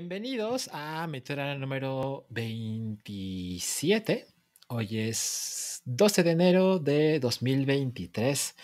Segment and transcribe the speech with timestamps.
[0.00, 4.28] Bienvenidos a Meteora número 27.
[4.68, 8.54] Hoy es 12 de enero de 2023.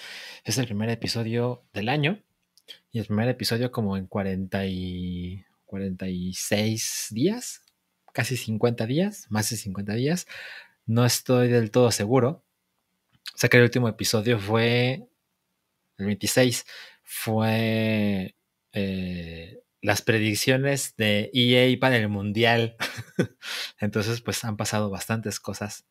[0.45, 2.23] Es el primer episodio del año
[2.93, 7.65] y el primer episodio como en 40 y 46 días,
[8.13, 10.29] casi 50 días, más de 50 días.
[10.87, 12.45] No estoy del todo seguro.
[13.35, 15.09] Sé que el último episodio fue
[15.98, 16.65] el 26,
[17.03, 18.37] fue
[18.73, 22.75] eh, las predicciones de EA para el Mundial.
[23.79, 25.85] entonces, pues han pasado bastantes cosas.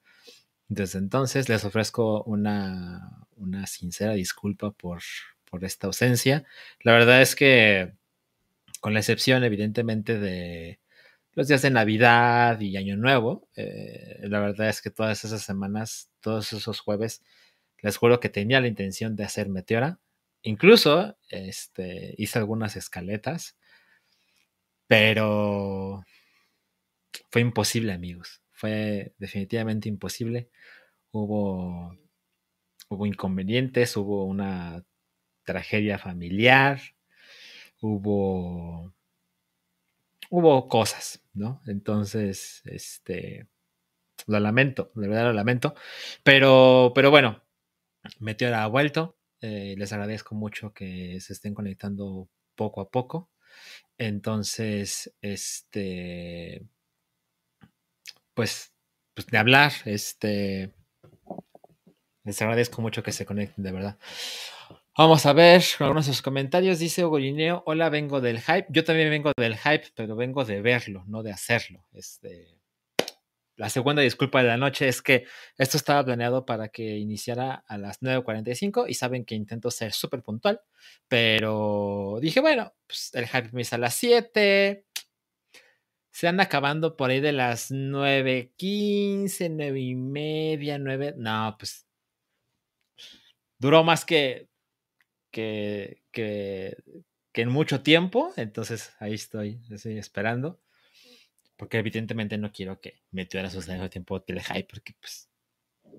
[0.68, 5.04] Desde entonces les ofrezco una, una sincera disculpa por,
[5.46, 6.44] por esta ausencia.
[6.82, 7.94] La verdad es que,
[8.80, 10.80] con la excepción evidentemente de
[11.34, 16.10] los días de Navidad y Año Nuevo, eh, la verdad es que todas esas semanas,
[16.20, 17.22] todos esos jueves,
[17.84, 20.00] les juro que tenía la intención de hacer Meteora.
[20.42, 23.56] Incluso este, hice algunas escaletas
[24.88, 26.04] pero
[27.30, 28.42] fue imposible, amigos.
[28.52, 30.50] Fue definitivamente imposible.
[31.12, 31.98] Hubo,
[32.90, 34.84] hubo inconvenientes, hubo una
[35.46, 36.82] tragedia familiar,
[37.82, 38.94] hubo,
[40.30, 41.62] hubo cosas, ¿no?
[41.68, 43.48] Entonces, este,
[44.28, 45.76] lo lamento, de verdad lo lamento.
[46.24, 47.44] Pero, pero bueno,
[48.20, 49.18] Meteor ha vuelto.
[49.42, 53.30] Eh, les agradezco mucho que se estén conectando poco a poco.
[53.98, 56.64] Entonces, este,
[58.34, 58.74] pues,
[59.14, 60.74] pues de hablar, este,
[62.24, 63.98] les agradezco mucho que se conecten, de verdad.
[64.98, 66.80] Vamos a ver algunos de sus comentarios.
[66.80, 67.18] Dice Hugo
[67.66, 68.68] hola, vengo del hype.
[68.70, 71.84] Yo también vengo del hype, pero vengo de verlo, no de hacerlo.
[71.94, 72.60] Este,
[73.56, 75.26] la segunda disculpa de la noche es que
[75.58, 80.24] esto estaba planeado para que iniciara a las 9.45 y saben que intento ser súper
[80.24, 80.62] puntual,
[81.08, 84.86] pero dije, bueno, pues el hype me a las 7.
[86.12, 91.16] Se anda acabando por ahí de las 9.15, 9 y media, 9.
[91.18, 91.88] No, pues
[93.60, 94.50] duró más que,
[95.32, 96.78] que, que,
[97.32, 100.63] que en mucho tiempo, entonces ahí estoy, estoy esperando
[101.56, 105.30] porque evidentemente no quiero que Meteora suceda el tiempo que le hype, porque pues,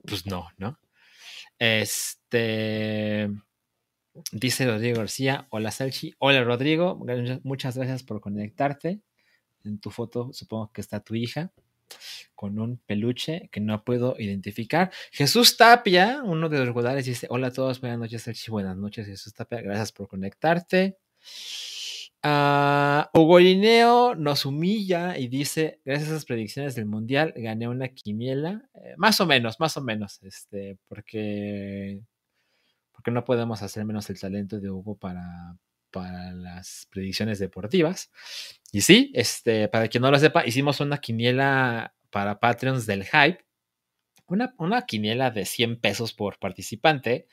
[0.07, 0.79] pues no, ¿no?
[1.59, 3.31] Este,
[4.33, 7.01] dice Rodrigo García, hola Salchi, hola Rodrigo,
[7.43, 9.01] muchas gracias por conectarte.
[9.65, 11.53] En tu foto supongo que está tu hija
[12.35, 14.91] con un peluche que no puedo identificar.
[15.11, 19.07] Jesús Tapia, uno de los jugadores, dice, hola a todos, buenas noches Salchi, buenas noches
[19.07, 20.99] Jesús Tapia, gracias por conectarte.
[22.25, 27.89] Uh, Hugo Lineo nos humilla y dice, gracias a esas predicciones del Mundial, gané una
[27.89, 28.63] quimiela.
[28.83, 32.01] Eh, más o menos, más o menos, este, porque,
[32.93, 35.59] porque no podemos hacer menos el talento de Hugo para,
[35.91, 38.11] para las predicciones deportivas.
[38.73, 43.45] Y sí, este, para quien no lo sepa, hicimos una quiniela para Patreons del Hype.
[44.27, 47.29] Una, una quiniela de 100 pesos por participante.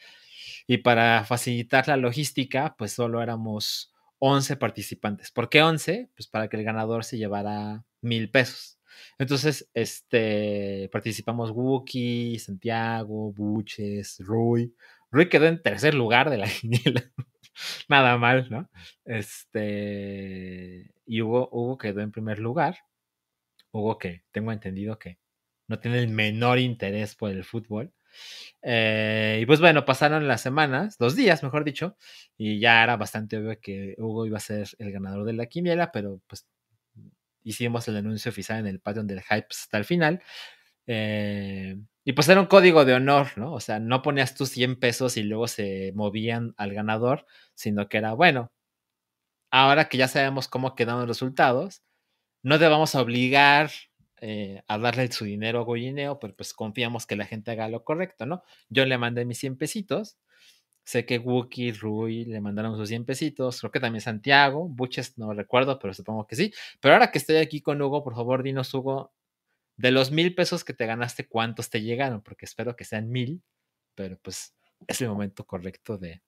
[0.68, 3.92] Y para facilitar la logística, pues solo éramos
[4.24, 5.32] 11 participantes.
[5.32, 6.12] ¿Por qué 11?
[6.16, 8.80] Pues para que el ganador se llevara mil pesos.
[9.18, 14.76] Entonces, este, participamos Wookie, Santiago, Buches, Rui.
[15.10, 17.04] Rui quedó en tercer lugar de la quiniela.
[17.90, 18.70] Nada mal, ¿no?
[19.06, 22.78] Este, y Hugo, Hugo quedó en primer lugar.
[23.72, 25.18] Hugo que tengo entendido que
[25.68, 27.92] no tiene el menor interés por el fútbol.
[28.62, 31.98] Eh, y pues bueno, pasaron las semanas, dos días, mejor dicho,
[32.38, 35.92] y ya era bastante obvio que Hugo iba a ser el ganador de la quiniela,
[35.92, 36.48] pero pues
[37.44, 40.22] hicimos el anuncio oficial en el Patreon del Hype hasta el final.
[40.88, 43.54] Eh, y pues era un código de honor, ¿no?
[43.54, 47.26] O sea, no ponías tus 100 pesos y luego se movían al ganador,
[47.56, 48.52] sino que era, bueno,
[49.52, 51.84] ahora que ya sabemos cómo quedaron los resultados,
[52.44, 53.72] no te vamos a obligar
[54.22, 57.84] eh, a darle su dinero a Goyineo, pero pues confiamos que la gente haga lo
[57.84, 58.44] correcto, ¿no?
[58.70, 60.18] Yo le mandé mis 100 pesitos.
[60.84, 63.60] Sé que Wookie, Rui le mandaron sus 100 pesitos.
[63.60, 64.68] Creo que también Santiago.
[64.70, 66.54] Buches no recuerdo, pero supongo que sí.
[66.80, 69.14] Pero ahora que estoy aquí con Hugo, por favor, dinos, Hugo,
[69.78, 72.22] de los mil pesos que te ganaste, ¿cuántos te llegaron?
[72.22, 73.44] Porque espero que sean mil,
[73.96, 74.56] pero pues
[74.88, 76.22] es el momento correcto de,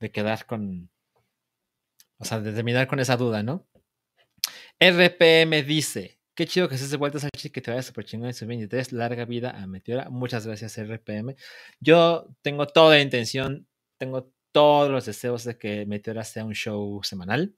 [0.00, 0.90] de quedar con,
[2.18, 3.66] o sea, de terminar con esa duda, ¿no?
[4.78, 8.34] RPM dice, Qué chido que estés de vuelta, Sachi, que te vaya súper chingón en
[8.34, 8.92] su 23.
[8.92, 10.08] Larga vida a Meteora.
[10.08, 11.36] Muchas gracias, RPM.
[11.80, 13.66] Yo tengo toda la intención,
[13.98, 17.54] tengo todos los deseos de que Meteora sea un show semanal.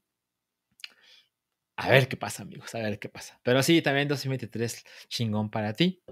[1.76, 3.41] A ver qué pasa, amigos, a ver qué pasa.
[3.43, 6.03] Pero sí, también 2023 chingón para ti.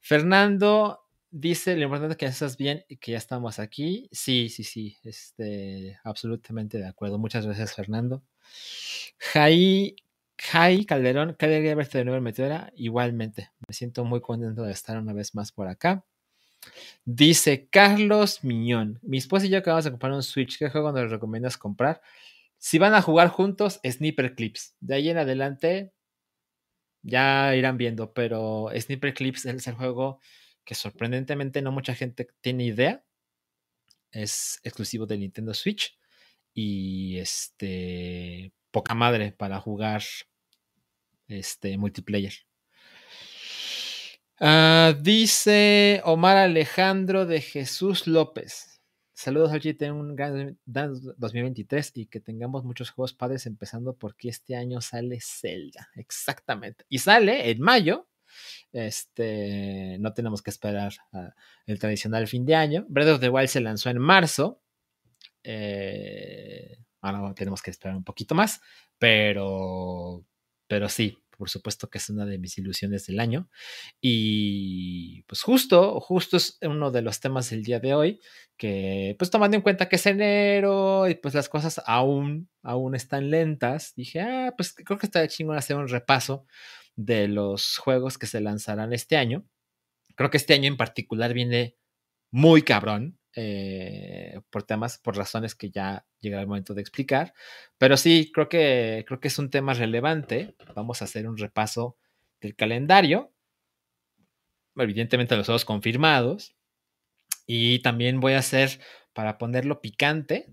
[0.00, 4.08] Fernando dice, lo importante es que estás bien y que ya estamos aquí.
[4.12, 7.18] Sí, sí, sí, este, absolutamente de acuerdo.
[7.18, 8.22] Muchas gracias, Fernando.
[9.18, 9.96] Jai,
[10.38, 12.72] Jai Calderón, qué alegría verte de nuevo en Meteora.
[12.76, 16.04] Igualmente, me siento muy contento de estar una vez más por acá.
[17.04, 20.58] Dice Carlos Miñón, mi esposa y yo acabamos de comprar un Switch.
[20.58, 22.00] ¿Qué juego nos recomiendas comprar?
[22.58, 24.76] Si van a jugar juntos, Sniper Clips.
[24.80, 25.92] De ahí en adelante,
[27.02, 30.20] ya irán viendo, pero Sniper Clips es el juego
[30.64, 33.04] que sorprendentemente no mucha gente tiene idea.
[34.12, 35.98] Es exclusivo de Nintendo Switch
[36.54, 40.02] y este poca madre para jugar
[41.28, 42.34] este multiplayer.
[44.40, 48.80] Ah, dice Omar Alejandro de Jesús López.
[49.12, 49.74] Saludos, Archie.
[49.74, 55.18] Ten un gran 2023 y que tengamos muchos juegos padres, empezando porque este año sale
[55.20, 55.90] Zelda.
[55.94, 56.84] Exactamente.
[56.88, 58.08] Y sale en mayo.
[58.72, 60.92] Este, no tenemos que esperar
[61.66, 62.84] el tradicional fin de año.
[62.88, 64.60] Breath of the Wild se lanzó en marzo.
[65.44, 68.60] Eh, ahora tenemos que esperar un poquito más,
[68.98, 70.24] pero,
[70.66, 73.48] pero sí, por supuesto que es una de mis ilusiones del año.
[74.00, 78.20] Y pues justo, justo es uno de los temas del día de hoy,
[78.56, 83.30] que pues tomando en cuenta que es enero y pues las cosas aún, aún están
[83.30, 86.46] lentas, dije, ah, pues creo que está chingón hacer un repaso
[86.96, 89.44] de los juegos que se lanzarán este año.
[90.14, 91.76] Creo que este año en particular viene
[92.30, 93.18] muy cabrón.
[93.34, 97.32] Eh, por temas, por razones que ya llegará el momento de explicar.
[97.78, 100.54] Pero sí, creo que, creo que es un tema relevante.
[100.74, 101.96] Vamos a hacer un repaso
[102.40, 103.32] del calendario.
[104.76, 106.54] Evidentemente los juegos confirmados.
[107.46, 108.80] Y también voy a hacer,
[109.12, 110.48] para ponerlo picante,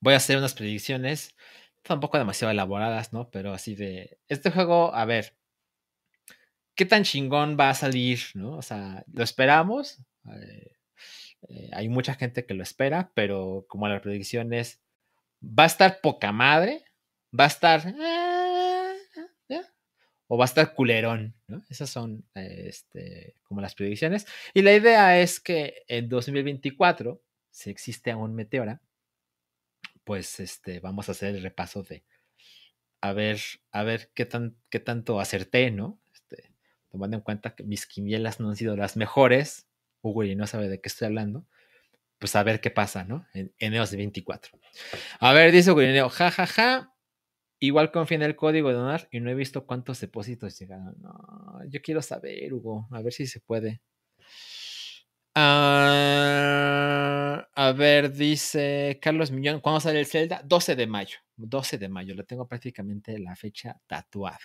[0.00, 1.34] voy a hacer unas predicciones,
[1.82, 3.30] tampoco demasiado elaboradas, ¿no?
[3.30, 5.36] Pero así de, este juego, a ver,
[6.74, 8.56] ¿qué tan chingón va a salir, ¿no?
[8.56, 9.98] O sea, ¿lo esperamos?
[10.30, 10.73] Eh,
[11.48, 14.80] eh, hay mucha gente que lo espera, pero como la predicción es,
[15.42, 16.84] va a estar poca madre,
[17.38, 17.94] va a estar...
[18.00, 18.44] Ah,
[20.26, 21.62] o va a estar culerón, ¿no?
[21.68, 24.26] Esas son este, como las predicciones.
[24.54, 28.80] Y la idea es que en 2024, si existe aún Meteora,
[30.04, 32.04] pues este, vamos a hacer el repaso de
[33.00, 33.38] a ver,
[33.70, 36.00] a ver qué, tan, qué tanto acerté, ¿no?
[36.14, 36.54] Este,
[36.88, 39.68] tomando en cuenta que mis quinielas no han sido las mejores,
[40.04, 41.46] Hugo y no sabe de qué estoy hablando,
[42.18, 43.26] pues a ver qué pasa, ¿no?
[43.34, 44.58] En enero de 24.
[45.20, 46.90] A ver, dice Hugo ja, ja, ja.
[47.60, 50.94] Igual confía en el código de donar y no he visto cuántos depósitos llegaron.
[51.00, 53.80] No, yo quiero saber, Hugo, a ver si se puede.
[55.36, 56.44] Ah,
[57.54, 60.42] a ver, dice Carlos Millón, ¿cuándo sale el Zelda?
[60.44, 61.18] 12 de mayo.
[61.36, 64.38] 12 de mayo, lo tengo prácticamente la fecha tatuada.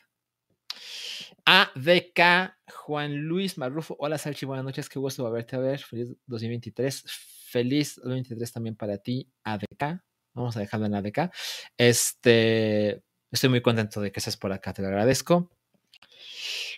[1.45, 2.55] ADK,
[2.85, 3.95] Juan Luis Marrufo.
[3.99, 4.89] Hola, Salchi, buenas noches.
[4.89, 5.79] Qué gusto verte a ver.
[5.79, 7.03] Feliz 2023.
[7.49, 10.03] Feliz 2023 también para ti, ADK.
[10.33, 11.31] Vamos a dejarlo en ADK.
[11.77, 14.73] Este, estoy muy contento de que estés por acá.
[14.73, 15.51] Te lo agradezco.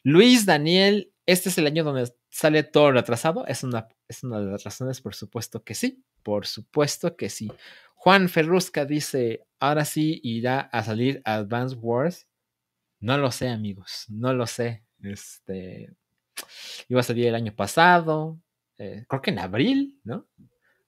[0.04, 3.46] Luis Daniel, este es el año donde sale todo retrasado.
[3.46, 6.04] Es una, es una de las razones, por supuesto que sí.
[6.24, 7.52] Por supuesto que sí.
[7.96, 12.28] Juan Ferrusca dice: Ahora sí irá a salir Advance Wars
[13.02, 14.84] no lo sé, amigos, no lo sé.
[15.04, 15.94] Este
[16.90, 18.40] iba a salir el año pasado,
[18.78, 20.28] eh, creo que en abril, ¿no?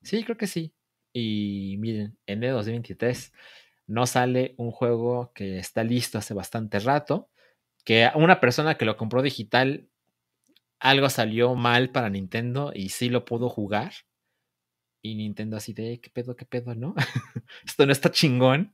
[0.01, 0.73] Sí, creo que sí.
[1.13, 3.31] Y miren, en de 2023
[3.87, 7.29] no sale un juego que está listo hace bastante rato,
[7.85, 9.89] que una persona que lo compró digital,
[10.79, 13.93] algo salió mal para Nintendo y sí lo pudo jugar.
[15.01, 16.95] Y Nintendo así de, ¿qué pedo, qué pedo, no?
[17.65, 18.73] Esto no está chingón.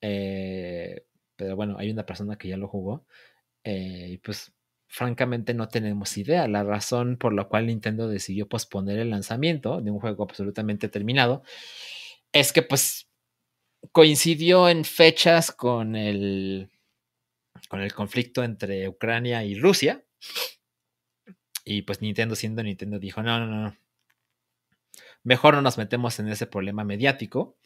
[0.00, 1.04] Eh,
[1.40, 3.06] pero bueno, hay una persona que ya lo jugó.
[3.64, 4.52] Eh, y pues
[4.88, 6.46] francamente no tenemos idea.
[6.48, 11.42] La razón por la cual Nintendo decidió posponer el lanzamiento de un juego absolutamente terminado
[12.30, 13.08] es que pues
[13.90, 16.68] coincidió en fechas con el,
[17.70, 20.04] con el conflicto entre Ucrania y Rusia.
[21.64, 23.76] Y pues Nintendo siendo Nintendo dijo, no, no, no.
[25.22, 27.56] Mejor no nos metemos en ese problema mediático.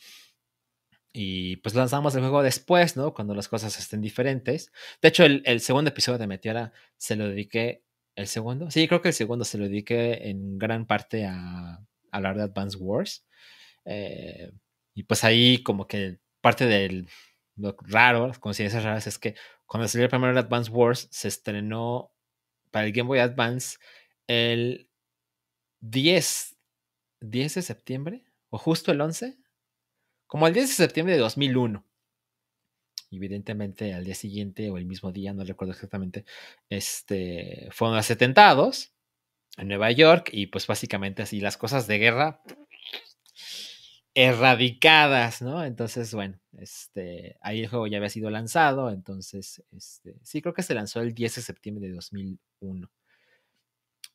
[1.17, 3.15] Y pues lanzamos el juego después, ¿no?
[3.15, 4.73] Cuando las cosas estén diferentes.
[5.01, 7.85] De hecho, el, segundo episodio de Meteora se lo dediqué.
[8.17, 8.69] ¿El segundo?
[8.73, 12.77] Sí, creo que el segundo se lo dediqué en gran parte a, hablar de Advance
[12.79, 13.25] Wars.
[13.85, 14.51] Eh,
[14.93, 17.09] y pues ahí, como que parte del
[17.57, 22.13] lo raro, las coincidencias raras, es que cuando salió el primer Advance Wars, se estrenó
[22.73, 23.79] para el Game Boy Advance
[24.27, 24.91] el
[25.81, 26.57] 10,
[27.21, 29.39] 10 de septiembre, o justo el 11,
[30.35, 31.85] como el 10 de septiembre de 2001.
[33.13, 36.25] Evidentemente al día siguiente o el mismo día, no recuerdo exactamente,
[36.69, 38.93] este, fueron los atentados
[39.59, 42.43] en Nueva York y pues básicamente así las cosas de guerra
[44.13, 45.65] erradicadas, ¿no?
[45.65, 50.65] Entonces, bueno, este, ahí el juego ya había sido lanzado, entonces, este, sí, creo que
[50.65, 52.91] se lanzó el 10 de septiembre de 2001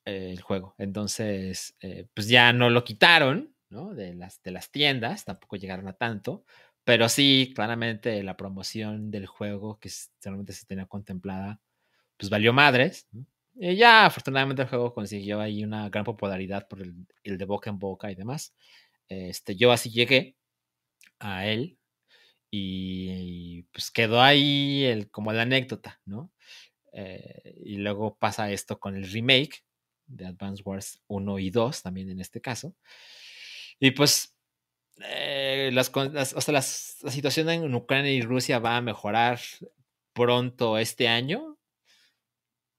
[0.03, 0.75] eh, el juego.
[0.79, 5.93] Entonces, eh, pues ya no lo quitaron, De las, de las tiendas, tampoco llegaron a
[5.93, 6.43] tanto,
[6.83, 9.91] pero sí, claramente la promoción del juego que
[10.23, 11.61] realmente se tenía contemplada,
[12.17, 13.07] pues valió madres,
[13.55, 17.69] Y ya afortunadamente el juego consiguió ahí una gran popularidad por el, el de boca
[17.69, 18.55] en boca y demás.
[19.09, 20.35] Este, yo así llegué
[21.19, 21.77] a él
[22.51, 26.31] y, pues quedó ahí el, como la anécdota, ¿no?
[26.93, 29.63] Eh, y luego pasa esto con el remake
[30.07, 32.75] de Advance Wars 1 y 2, también en este caso.
[33.79, 34.35] Y pues
[35.01, 39.39] eh, las, o sea, la situación en Ucrania y Rusia va a mejorar
[40.13, 41.57] pronto este año.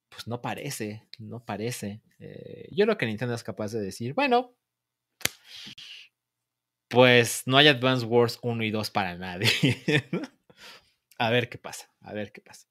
[0.09, 2.02] Pues no parece, no parece.
[2.19, 4.54] Eh, yo creo que Nintendo es capaz de decir, bueno,
[6.88, 9.49] pues no hay Advance Wars 1 y 2 para nadie.
[11.19, 12.66] a ver qué pasa, a ver qué pasa.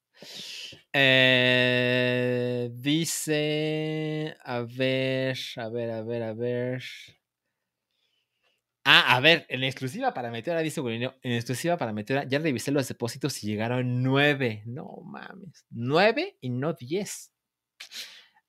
[0.92, 6.82] Eh, dice, a ver, a ver, a ver, a ver.
[8.84, 12.70] Ah, a ver, en exclusiva para Meteora, dice Gurineo, en exclusiva para Meteora, ya revisé
[12.72, 14.62] los depósitos y llegaron nueve.
[14.66, 17.32] No mames, nueve y no diez.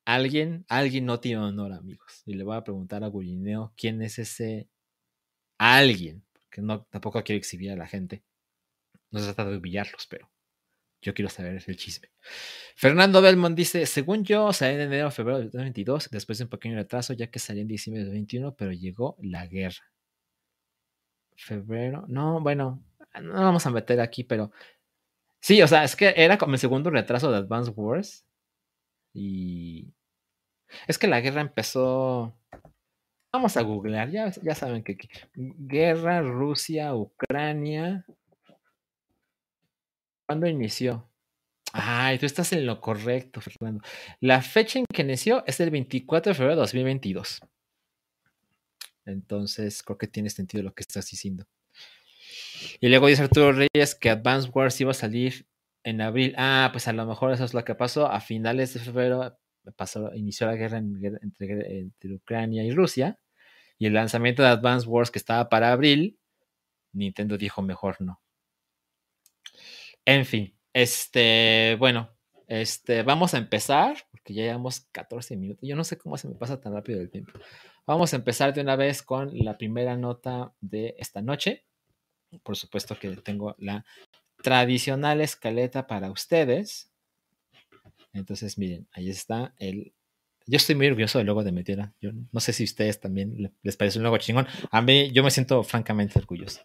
[0.06, 2.24] Alguien, alguien no tiene honor, amigos.
[2.26, 4.70] Y le voy a preguntar a Gurineo quién es ese
[5.58, 8.24] alguien, porque no, tampoco quiero exhibir a la gente.
[9.12, 10.32] No se trata de humillarlos, pero
[11.02, 12.10] yo quiero saber el chisme.
[12.76, 16.50] Fernando Belmont dice, según yo, salí en enero o febrero de 2022, después de un
[16.50, 19.91] pequeño retraso, ya que salí en diciembre de 2021, pero llegó la guerra.
[21.36, 22.84] Febrero, no, bueno,
[23.22, 24.52] no vamos a meter aquí, pero
[25.40, 28.26] sí, o sea, es que era como el segundo retraso de Advance Wars.
[29.14, 29.94] Y
[30.88, 32.36] es que la guerra empezó
[33.34, 34.98] Vamos a googlear, ya, ya saben que,
[35.34, 38.06] guerra Rusia, Ucrania.
[40.28, 41.10] ¿Cuándo inició?
[41.72, 43.82] Ay, tú estás en lo correcto, Fernando.
[44.20, 47.40] La fecha en que inició es el 24 de febrero de 2022.
[49.12, 51.46] Entonces, creo que tiene sentido lo que estás diciendo.
[52.80, 55.48] Y luego dice Arturo Reyes que Advance Wars iba a salir
[55.84, 56.34] en abril.
[56.38, 58.08] Ah, pues a lo mejor eso es lo que pasó.
[58.08, 59.38] A finales de febrero
[59.76, 63.20] pasó, inició la guerra entre, Ucrania y Rusia.
[63.78, 66.20] Y el lanzamiento de Advance Wars que estaba para abril,
[66.94, 68.22] Nintendo dijo mejor no.
[70.06, 72.12] En fin, este, bueno,
[72.52, 75.66] este, vamos a empezar, porque ya llevamos 14 minutos.
[75.66, 77.32] Yo no sé cómo se me pasa tan rápido el tiempo.
[77.88, 81.64] Vamos a empezar de una vez con la primera nota de esta noche.
[82.44, 83.86] Por supuesto que tengo la
[84.44, 86.92] tradicional escaleta para ustedes.
[88.12, 89.94] Entonces, miren, ahí está el...
[90.46, 91.94] Yo estoy muy orgulloso del logo de Metiera.
[92.02, 94.46] Yo no sé si a ustedes también les parece un logo chingón.
[94.72, 96.60] A mí, yo me siento francamente orgulloso.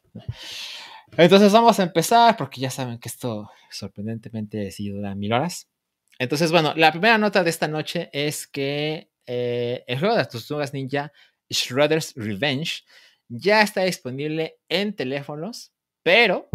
[1.17, 5.69] Entonces vamos a empezar porque ya saben que esto sorprendentemente sí dura mil horas.
[6.19, 10.27] Entonces, bueno, la primera nota de esta noche es que eh, el juego de
[10.59, 11.13] las ninja
[11.51, 12.85] Shredder's Revenge
[13.29, 16.49] ya está disponible en teléfonos, pero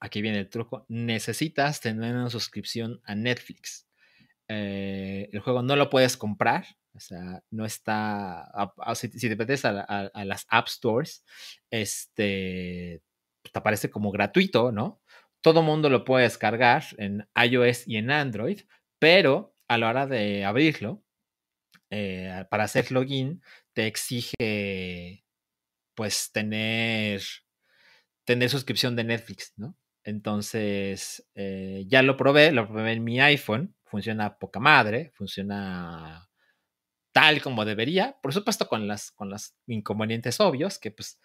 [0.00, 3.86] aquí viene el truco, necesitas tener una suscripción a Netflix.
[4.48, 6.64] Eh, el juego no lo puedes comprar,
[6.94, 8.50] o sea, no está,
[8.94, 11.24] si, te metes a, las App Stores,
[11.70, 13.02] este,
[13.42, 15.01] te aparece como gratuito, ¿no?
[15.42, 18.60] Todo mundo lo puede descargar en iOS y en Android,
[18.98, 21.02] pero a la hora de abrirlo,
[21.90, 23.42] eh, para hacer login,
[23.74, 25.24] te exige,
[25.94, 27.22] pues, tener,
[28.24, 29.76] tener suscripción de Netflix, ¿no?
[30.04, 36.26] Entonces, eh, ya lo probé, lo probé en mi iPhone funciona poca madre, funciona
[37.12, 41.20] tal como debería, por supuesto con las, con los inconvenientes obvios, que pues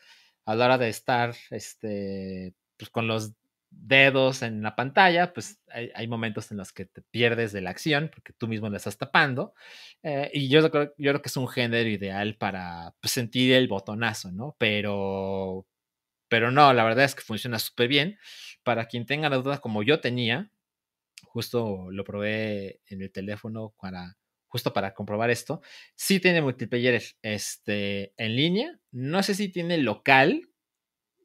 [0.45, 3.31] a la hora de estar este, pues, con los
[3.69, 8.09] dedos en la pantalla, pues hay, momentos en los que te pierdes de la acción
[8.13, 9.53] porque tú mismo la estás tapando.
[10.03, 13.67] Eh, y yo creo, yo creo que es un género ideal para pues, sentir el
[13.67, 14.55] botonazo, ¿no?
[14.59, 15.67] Pero,
[16.29, 18.17] pero no, la verdad es que funciona súper bien.
[18.63, 20.51] Para quien tenga la duda como yo tenía,
[21.23, 25.61] justo lo probé en el teléfono para, justo para comprobar esto.
[25.95, 28.79] Sí tiene multiplayer este, en línea.
[28.91, 30.49] No sé si tiene local.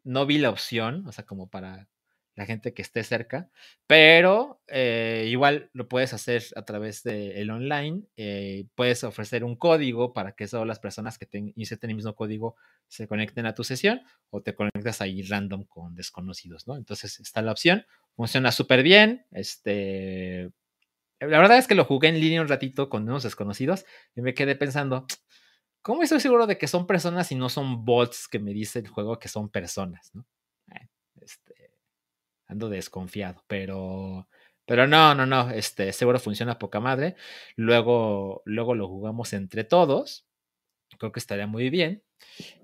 [0.05, 1.89] No vi la opción, o sea, como para
[2.35, 3.51] la gente que esté cerca,
[3.87, 8.05] pero eh, igual lo puedes hacer a través del el online.
[8.17, 12.15] Eh, puedes ofrecer un código para que solo las personas que te inserten el mismo
[12.15, 12.57] código
[12.89, 16.77] se conecten a tu sesión o te conectas ahí random con desconocidos, ¿no?
[16.77, 17.85] Entonces está la opción
[18.17, 19.27] funciona súper bien.
[19.31, 20.51] Este,
[21.21, 23.85] la verdad es que lo jugué en línea un ratito con unos desconocidos
[24.15, 25.07] y me quedé pensando,
[25.83, 28.89] ¿cómo estoy seguro de que son personas y no son bots que me dice el
[28.89, 30.27] juego que son personas, ¿no?
[32.55, 34.29] Desconfiado, pero,
[34.67, 37.17] pero no, no, no, este, seguro funciona poca madre.
[37.57, 40.27] Luego, luego lo jugamos entre todos.
[40.99, 42.03] Creo que estaría muy bien.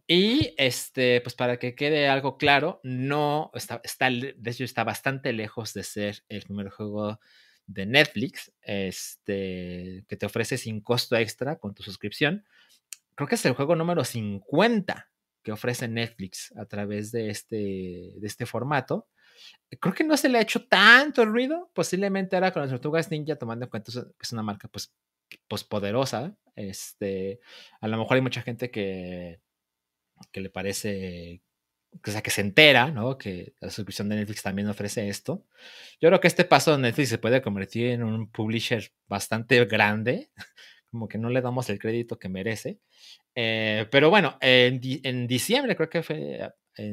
[0.07, 5.33] Y este, pues para que quede algo claro, no está, está, de hecho está bastante
[5.33, 7.21] lejos de ser el primer juego
[7.67, 12.47] de Netflix, este, que te ofrece sin costo extra con tu suscripción.
[13.15, 15.11] Creo que es el juego número 50
[15.43, 17.57] que ofrece Netflix a través de este,
[18.17, 19.09] de este formato.
[19.81, 23.37] Creo que no se le ha hecho tanto ruido, posiblemente ahora con las tortugas ninja,
[23.37, 24.95] tomando en cuenta que es una marca pues,
[25.47, 26.35] pues poderosa.
[26.57, 27.41] Este,
[27.81, 29.41] a lo mejor hay mucha gente que,
[30.33, 31.43] que le parece,
[31.93, 33.19] o sea, que se entera, ¿no?
[33.19, 35.45] Que la suscripción de Netflix también ofrece esto.
[36.01, 40.31] Yo creo que este paso de Netflix se puede convertir en un publisher bastante grande,
[40.91, 42.81] como que no le damos el crédito que merece.
[43.35, 46.41] Eh, pero bueno, en, en, diciembre, creo que fue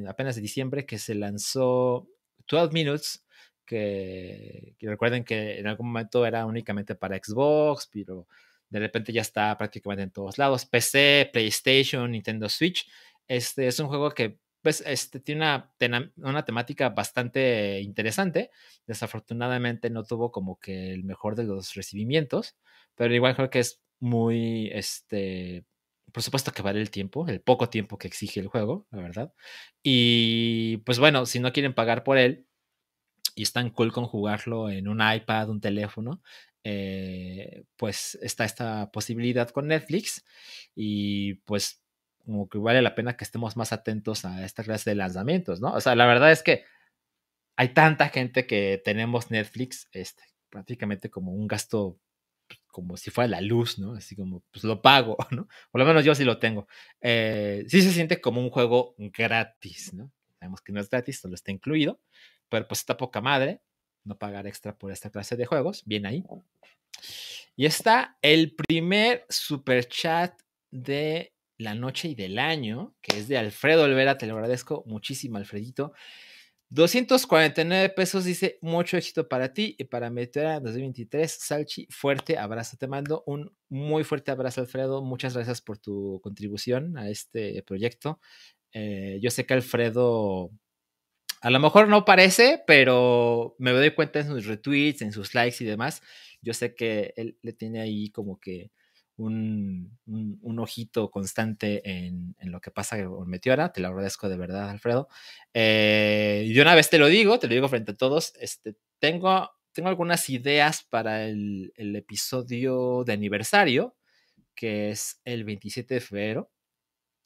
[0.07, 2.07] apenas de diciembre, que se lanzó
[2.47, 3.25] 12 Minutes,
[3.65, 8.27] que, que, recuerden que en algún momento era únicamente para Xbox, pero
[8.69, 12.87] de repente ya está prácticamente en todos lados, PC, PlayStation, Nintendo Switch.
[13.27, 15.41] Este es un juego que pues, este, tiene
[15.79, 18.51] una, una temática bastante interesante.
[18.87, 22.55] Desafortunadamente no tuvo como que el mejor de los recibimientos,
[22.95, 25.65] pero igual creo que es muy, este,
[26.15, 29.33] por supuesto que vale el tiempo, el poco tiempo que exige el juego, la verdad.
[29.83, 32.47] Y pues bueno, si no quieren pagar por él
[33.35, 36.21] y están cool con jugarlo en un iPad, un teléfono,
[36.63, 40.23] eh, pues está esta posibilidad con Netflix
[40.73, 41.83] y pues
[42.23, 45.73] como que vale la pena que estemos más atentos a esta clase de lanzamientos, ¿no?
[45.73, 46.63] O sea, la verdad es que
[47.57, 51.99] hay tanta gente que tenemos Netflix, este, prácticamente como un gasto,
[52.75, 53.93] como si fuera la luz, ¿no?
[53.93, 55.47] Así como, pues lo pago, ¿no?
[55.71, 56.67] Por lo menos yo sí lo tengo.
[56.99, 60.11] Eh, sí se siente como un juego gratis, ¿no?
[60.37, 62.01] Sabemos que no es gratis, solo está incluido,
[62.49, 63.61] pero pues está poca madre
[64.03, 65.83] no pagar extra por esta clase de juegos.
[65.85, 66.25] Bien ahí.
[67.55, 70.37] Y está el primer super chat
[70.69, 75.37] de la noche y del año, que es de Alfredo Olvera, te lo agradezco muchísimo,
[75.37, 75.93] Alfredito.
[76.69, 81.31] 249 pesos dice, mucho éxito para ti y para Meteora 2023.
[81.31, 82.77] Salchi, fuerte abrazo.
[82.77, 85.03] Te mando un muy fuerte abrazo, Alfredo.
[85.03, 88.19] Muchas gracias por tu contribución a este proyecto.
[88.73, 90.51] Eh, yo sé que Alfredo,
[91.41, 95.63] a lo mejor no parece, pero me doy cuenta en sus retweets, en sus likes
[95.63, 96.01] y demás.
[96.41, 98.71] Yo sé que él le tiene ahí como que
[99.17, 103.71] un, un, ojito constante en, en, lo que pasa con Meteora.
[103.71, 105.07] Te lo agradezco de verdad, Alfredo.
[105.53, 109.51] Eh, y una vez te lo digo, te lo digo frente a todos, este, tengo,
[109.71, 113.95] tengo algunas ideas para el, el episodio de aniversario,
[114.53, 116.51] que es el 27 de febrero.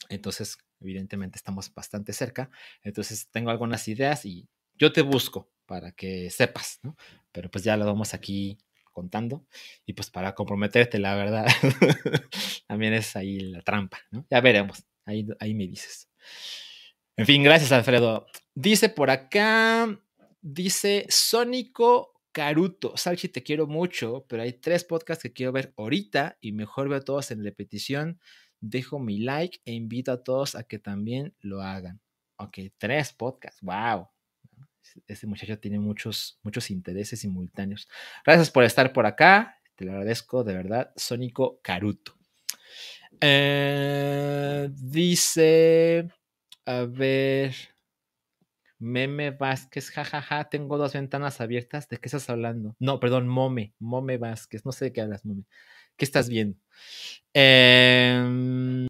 [0.09, 2.49] Entonces, evidentemente estamos bastante cerca.
[2.83, 6.95] Entonces, tengo algunas ideas y yo te busco para que sepas, ¿no?
[7.31, 8.57] Pero pues ya lo vamos aquí
[8.99, 9.45] contando.
[9.85, 11.47] Y pues para comprometerte, la verdad,
[12.67, 14.25] también es ahí la trampa, ¿no?
[14.29, 16.09] Ya veremos, ahí, ahí me dices.
[17.15, 18.25] En fin, gracias Alfredo.
[18.53, 19.97] Dice por acá,
[20.41, 26.37] dice Sónico Caruto, Salchi, te quiero mucho, pero hay tres podcasts que quiero ver ahorita
[26.41, 28.19] y mejor veo todos en repetición.
[28.59, 32.01] Dejo mi like e invito a todos a que también lo hagan.
[32.35, 34.09] Ok, tres podcasts, wow
[35.07, 37.87] este muchacho tiene muchos, muchos intereses simultáneos.
[38.25, 39.59] Gracias por estar por acá.
[39.75, 40.91] Te lo agradezco de verdad.
[40.95, 42.15] Sónico Caruto.
[43.21, 46.09] Eh, dice,
[46.65, 47.55] a ver,
[48.77, 51.89] Meme Vázquez, jajaja, tengo dos ventanas abiertas.
[51.89, 52.75] ¿De qué estás hablando?
[52.79, 54.65] No, perdón, Mome, Mome Vázquez.
[54.65, 55.43] No sé de qué hablas, Mome.
[55.97, 56.57] ¿Qué estás viendo?
[57.33, 58.87] Eh,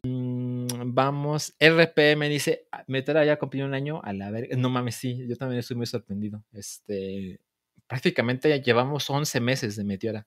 [0.94, 1.54] vamos.
[1.58, 4.56] RPM dice, ah, Meteora ya cumplió un año a la verga.
[4.56, 6.44] No mames, sí, yo también estoy muy sorprendido.
[6.52, 7.40] Este,
[7.86, 10.26] prácticamente llevamos 11 meses de Meteora.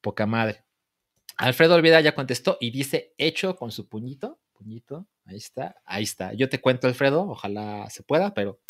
[0.00, 0.64] Poca madre.
[1.36, 4.38] Alfredo Olvida ya contestó y dice, hecho con su puñito.
[4.52, 6.34] Puñito, ahí está, ahí está.
[6.34, 8.60] Yo te cuento, Alfredo, ojalá se pueda, pero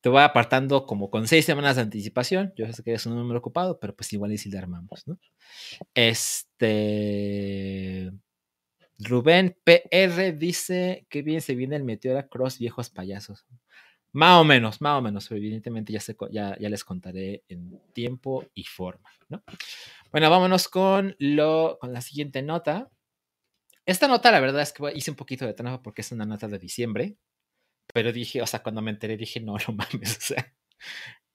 [0.00, 2.52] te voy apartando como con seis semanas de anticipación.
[2.56, 5.18] Yo sé que eres un número ocupado, pero pues igual y si le armamos, ¿no?
[5.94, 6.50] Este.
[9.00, 13.46] Rubén PR dice que bien se viene el Meteora Cross viejos payasos.
[14.12, 15.30] Más o menos, más o menos.
[15.30, 19.10] Evidentemente ya, les contaré en tiempo y forma.
[19.28, 19.42] ¿no?
[20.10, 22.90] Bueno, vámonos con, lo, con la siguiente nota.
[23.86, 26.48] Esta nota, la verdad es que hice un poquito de trampa porque es una nota
[26.48, 27.16] de diciembre.
[27.92, 30.54] Pero dije, o sea, cuando me enteré dije, no, no mames, o sea,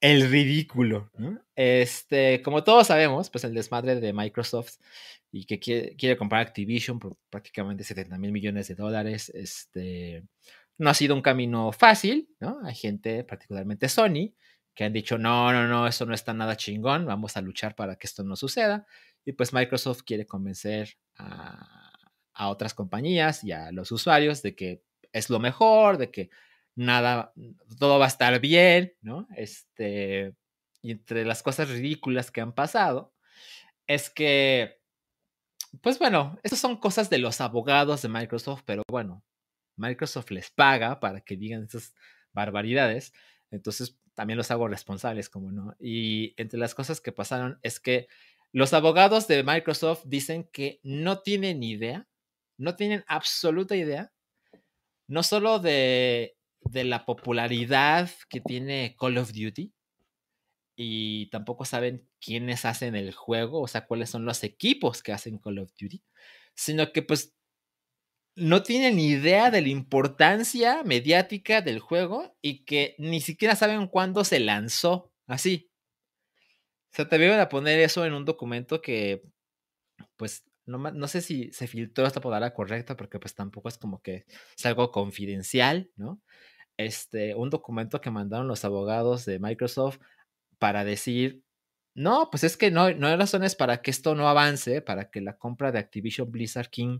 [0.01, 1.09] el ridículo.
[1.55, 4.77] Este, como todos sabemos, pues el desmadre de Microsoft
[5.31, 10.23] y que quiere, comprar Activision por prácticamente 70 mil millones de dólares, este,
[10.77, 12.59] no ha sido un camino fácil, ¿no?
[12.63, 14.33] Hay gente, particularmente Sony,
[14.73, 17.95] que han dicho, no, no, no, eso no está nada chingón, vamos a luchar para
[17.95, 18.85] que esto no suceda.
[19.25, 21.99] Y pues Microsoft quiere convencer a,
[22.33, 26.29] a otras compañías y a los usuarios de que es lo mejor, de que
[26.75, 27.33] nada,
[27.79, 29.27] todo va a estar bien, ¿no?
[29.35, 30.35] Este,
[30.81, 33.13] y entre las cosas ridículas que han pasado,
[33.87, 34.79] es que,
[35.81, 39.23] pues bueno, estas son cosas de los abogados de Microsoft, pero bueno,
[39.77, 41.93] Microsoft les paga para que digan esas
[42.33, 43.13] barbaridades,
[43.51, 45.75] entonces también los hago responsables, como no.
[45.79, 48.07] Y entre las cosas que pasaron es que
[48.51, 52.07] los abogados de Microsoft dicen que no tienen idea,
[52.57, 54.13] no tienen absoluta idea,
[55.07, 56.34] no solo de
[56.69, 59.73] de la popularidad que tiene Call of Duty
[60.75, 65.37] y tampoco saben quiénes hacen el juego, o sea, cuáles son los equipos que hacen
[65.37, 66.03] Call of Duty,
[66.53, 67.35] sino que pues
[68.35, 74.25] no tienen idea de la importancia mediática del juego y que ni siquiera saben cuándo
[74.25, 75.71] se lanzó, así.
[76.91, 79.23] O sea, te voy a poner eso en un documento que,
[80.17, 84.01] pues, no, no, sé si se filtró esta palabra correcta porque pues tampoco es como
[84.01, 84.25] que
[84.57, 86.21] es algo confidencial, ¿no?
[86.77, 89.99] Este, un documento que mandaron los abogados de Microsoft
[90.59, 91.43] para decir,
[91.93, 95.21] no, pues es que no, no hay razones para que esto no avance, para que
[95.21, 96.99] la compra de Activision Blizzard King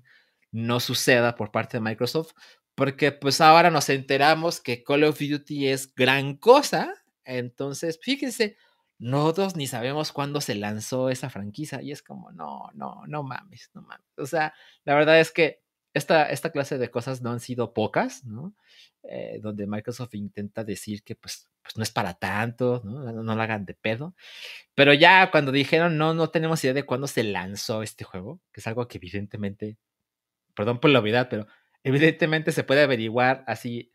[0.51, 2.33] no suceda por parte de Microsoft,
[2.75, 6.93] porque pues ahora nos enteramos que Call of Duty es gran cosa,
[7.25, 8.57] entonces fíjense,
[8.97, 13.69] nosotros ni sabemos cuándo se lanzó esa franquicia y es como, no, no, no mames,
[13.73, 14.07] no mames.
[14.17, 14.53] O sea,
[14.85, 15.64] la verdad es que
[15.95, 18.53] esta, esta clase de cosas no han sido pocas, ¿no?
[19.03, 23.11] Eh, donde Microsoft intenta decir que pues, pues no es para tanto, ¿no?
[23.13, 23.35] ¿no?
[23.35, 24.13] lo hagan de pedo.
[24.75, 28.59] Pero ya cuando dijeron, no, no tenemos idea de cuándo se lanzó este juego, que
[28.59, 29.77] es algo que evidentemente,
[30.53, 31.47] perdón por la obviedad, pero
[31.83, 33.91] evidentemente se puede averiguar así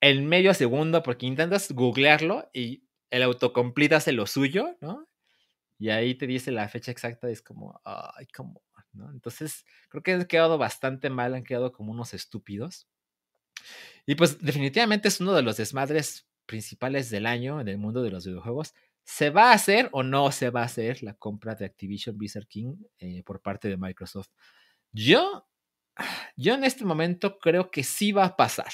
[0.00, 5.06] en medio segundo, porque intentas googlearlo y el autocomplete hace lo suyo, ¿no?
[5.78, 8.62] Y ahí te dice la fecha exacta, es como, ay, como,
[8.94, 12.88] entonces, creo que han quedado bastante mal, han quedado como unos estúpidos.
[14.06, 18.10] Y pues definitivamente es uno de los desmadres principales del año en el mundo de
[18.10, 18.74] los videojuegos.
[19.04, 22.46] ¿Se va a hacer o no se va a hacer la compra de Activision Blizzard
[22.46, 24.30] King eh, por parte de Microsoft?
[24.92, 25.48] Yo,
[26.36, 28.72] yo en este momento creo que sí va a pasar.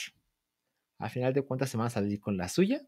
[0.99, 2.83] A final de cuentas se van a salir con la suya,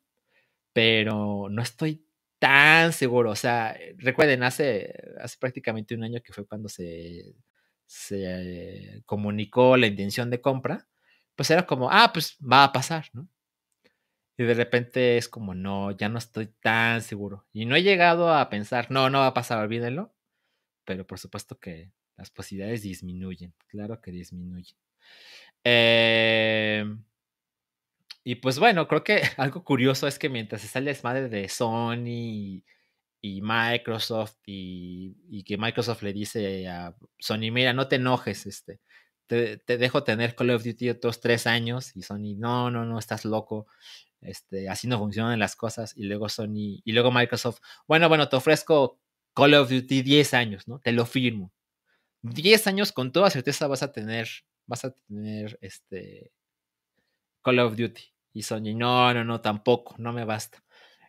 [0.73, 2.05] pero no estoy
[2.40, 3.31] tan seguro.
[3.31, 7.37] O sea, recuerden, hace, hace prácticamente un año que fue cuando se,
[7.87, 10.88] se comunicó la intención de compra,
[11.37, 13.29] pues era como, ah, pues va a pasar, ¿no?
[14.37, 17.46] Y de repente es como, no, ya no estoy tan seguro.
[17.53, 20.14] Y no he llegado a pensar, no, no va a pasar, olvídenlo.
[20.85, 24.76] Pero por supuesto que las posibilidades disminuyen, claro que disminuyen.
[25.64, 26.85] Eh,
[28.25, 32.63] y pues bueno, creo que algo curioso es que mientras está el desmadre de Sony
[33.23, 38.81] y, Microsoft y, que Microsoft le dice a Sony, mira, no te enojes, este,
[39.27, 43.25] te, dejo tener Call of Duty otros tres años y Sony, no, no, no, estás
[43.25, 43.67] loco,
[44.21, 48.37] este, así no funcionan las cosas y luego Sony y luego Microsoft, bueno, bueno, te
[48.37, 48.99] ofrezco
[49.35, 50.81] Call of Duty 10 años, ¿no?
[50.81, 51.53] Te lo firmo.
[52.23, 54.29] 10 años con toda certeza vas a tener,
[54.67, 56.33] vas a tener este
[57.42, 58.03] Call of Duty.
[58.33, 60.62] Y Sony, no, no, no, tampoco, no me basta.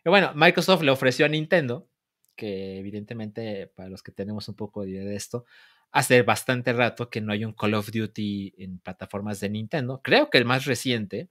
[0.04, 1.88] Y bueno, Microsoft le ofreció a Nintendo,
[2.36, 5.44] que evidentemente para los que tenemos un poco de idea de esto,
[5.92, 10.00] hace bastante rato que no hay un Call of Duty en plataformas de Nintendo.
[10.02, 11.28] Creo que el más reciente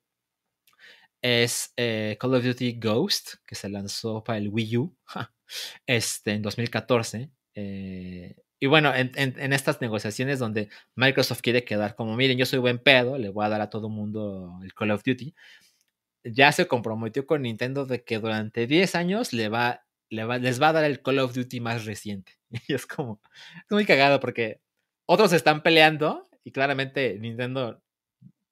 [1.22, 4.96] es eh, Call of Duty Ghost, que se lanzó para el Wii U
[5.86, 7.30] este, en 2014.
[7.54, 12.78] Eh, y bueno, en, estas negociaciones donde Microsoft quiere quedar como, miren, yo soy buen
[12.78, 15.34] pedo, le voy a dar a todo mundo el Call of Duty,
[16.24, 20.62] ya se comprometió con Nintendo de que durante 10 años le va, le va, les
[20.62, 22.34] va a dar el Call of Duty más reciente.
[22.68, 23.20] Y es como,
[23.66, 24.62] es muy cagado porque
[25.08, 27.82] otros están peleando y claramente Nintendo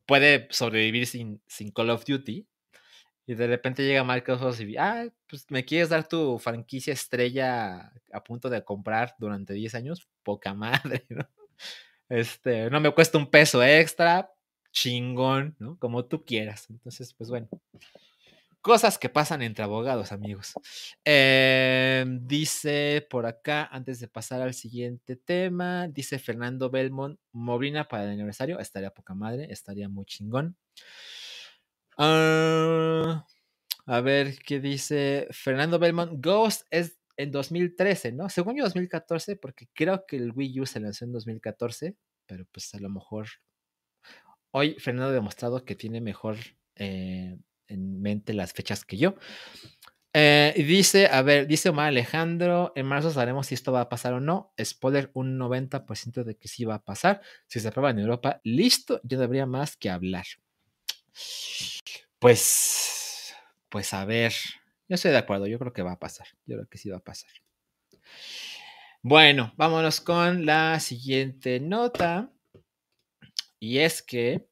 [0.08, 2.48] puede sobrevivir sin, sin Call of Duty.
[3.30, 8.24] Y de repente llega Microsoft y, ah, pues me quieres dar tu franquicia estrella a
[8.24, 11.30] punto de comprar durante 10 años, poca madre, ¿no?
[12.10, 14.32] Este, no me cuesta un peso extra,
[14.72, 15.78] chingón, ¿no?
[15.78, 16.72] Como tú quieras.
[16.72, 17.48] Entonces, pues bueno.
[18.62, 20.54] Cosas que pasan entre abogados, amigos.
[21.06, 28.06] Em, dice por acá, antes de pasar al siguiente tema, dice Fernando Belmont, Mobrina para
[28.06, 30.58] el aniversario, estaría poca madre, estaría muy chingón.
[32.00, 33.26] Ah,
[33.88, 36.14] A ver qué dice Fernando Belmont.
[36.24, 38.30] Ghost es en 2013, ¿no?
[38.30, 42.74] Según yo 2014, porque creo que el Wii U se lanzó en 2014, pero pues
[42.76, 43.28] a lo mejor
[44.52, 46.38] hoy Fernando ha demostrado que tiene mejor
[46.76, 49.16] eh, en mente las fechas que yo.
[50.14, 54.14] Eh, dice, a ver, dice Omar Alejandro, en marzo sabremos si esto va a pasar
[54.14, 54.54] o no.
[54.64, 57.22] Spoiler, un 90% de que sí va a pasar.
[57.48, 60.26] Si se aprueba en Europa, listo, ya debería más que hablar.
[62.20, 63.34] Pues,
[63.70, 64.34] pues a ver,
[64.88, 66.28] yo estoy de acuerdo, yo creo que va a pasar.
[66.46, 67.32] Yo creo que sí va a pasar.
[69.02, 72.34] Bueno, vámonos con la siguiente nota.
[73.60, 74.50] Y es que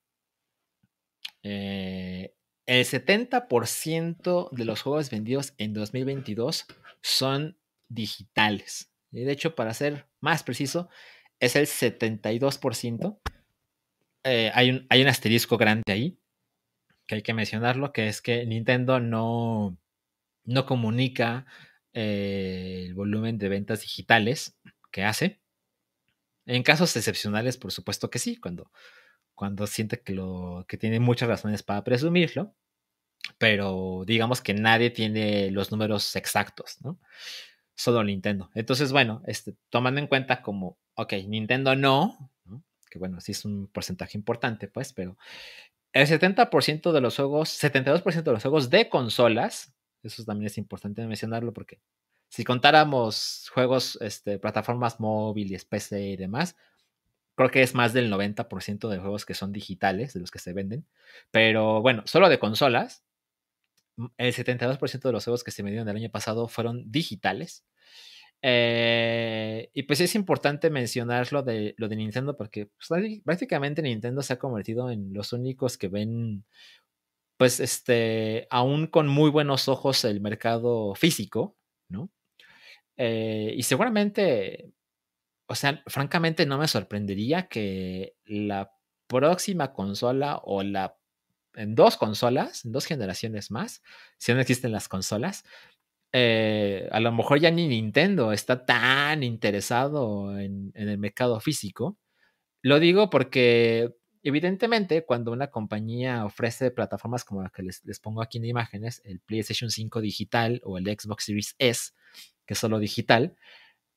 [1.44, 2.34] eh,
[2.66, 6.66] el 70% de los juegos vendidos en 2022
[7.02, 7.58] son
[7.90, 8.92] digitales.
[9.12, 10.90] Y de hecho, para ser más preciso,
[11.40, 13.20] es el 72%.
[14.24, 16.20] Eh, hay, un, hay un asterisco grande ahí,
[17.08, 19.78] que hay que mencionarlo, que es que Nintendo no,
[20.46, 21.46] no comunica
[21.94, 24.58] eh, el volumen de ventas digitales
[24.92, 25.40] que hace.
[26.46, 28.72] En casos excepcionales, por supuesto que sí, cuando
[29.38, 32.56] cuando siente que, lo, que tiene muchas razones para presumirlo,
[33.38, 37.00] pero digamos que nadie tiene los números exactos, ¿no?
[37.76, 38.50] Solo Nintendo.
[38.56, 42.32] Entonces, bueno, este, tomando en cuenta como, ok, Nintendo no,
[42.90, 45.20] que bueno, sí es un porcentaje importante, pues, pero
[45.94, 49.74] el 70% de los juegos, 72% de los juegos de consolas,
[50.04, 51.80] eso también es importante mencionarlo porque
[52.30, 56.56] si contáramos juegos, este, plataformas móviles, PC y demás,
[57.38, 60.54] Creo que es más del 90% de juegos que son digitales, de los que se
[60.54, 60.88] venden.
[61.30, 63.04] Pero bueno, solo de consolas,
[64.18, 67.64] el 72% de los juegos que se vendieron el año pasado fueron digitales.
[68.42, 74.22] Eh, y pues es importante mencionar lo de, lo de Nintendo porque pues, prácticamente Nintendo
[74.22, 76.46] se ha convertido en los únicos que ven,
[77.38, 81.58] pues, este, aún con muy buenos ojos el mercado físico,
[81.90, 82.10] ¿no?
[82.98, 84.74] Eh, y seguramente
[85.48, 88.74] o sea, francamente no me sorprendería que la
[89.08, 90.98] próxima consola o la
[91.56, 93.82] en dos consolas, en dos generaciones más,
[94.20, 95.44] si no existen las consolas,
[96.20, 102.00] eh, a lo mejor ya ni Nintendo está tan interesado en, el mercado físico.
[102.64, 108.24] Lo digo porque evidentemente cuando una compañía ofrece plataformas como la que les, les, pongo
[108.24, 111.92] aquí en imágenes, el PlayStation 5 digital o el Xbox Series S,
[112.48, 113.36] que es solo digital,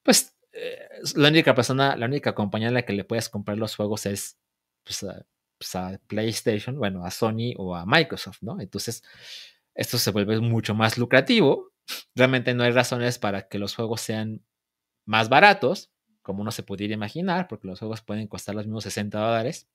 [0.02, 3.76] pues eh, la única persona, la única compañía en la que le puedes comprar los
[3.76, 4.38] juegos es
[4.84, 5.06] pues,
[5.56, 8.60] pues, a, PlayStation, bueno, a Sony o a Microsoft, ¿no?
[8.60, 9.02] Entonces,
[9.74, 11.69] esto se vuelve mucho más lucrativo.
[12.14, 14.44] Realmente no hay razones para que los juegos sean
[15.06, 15.90] más baratos,
[16.22, 19.68] como uno se pudiera imaginar, porque los juegos pueden costar los mismos 60 dólares.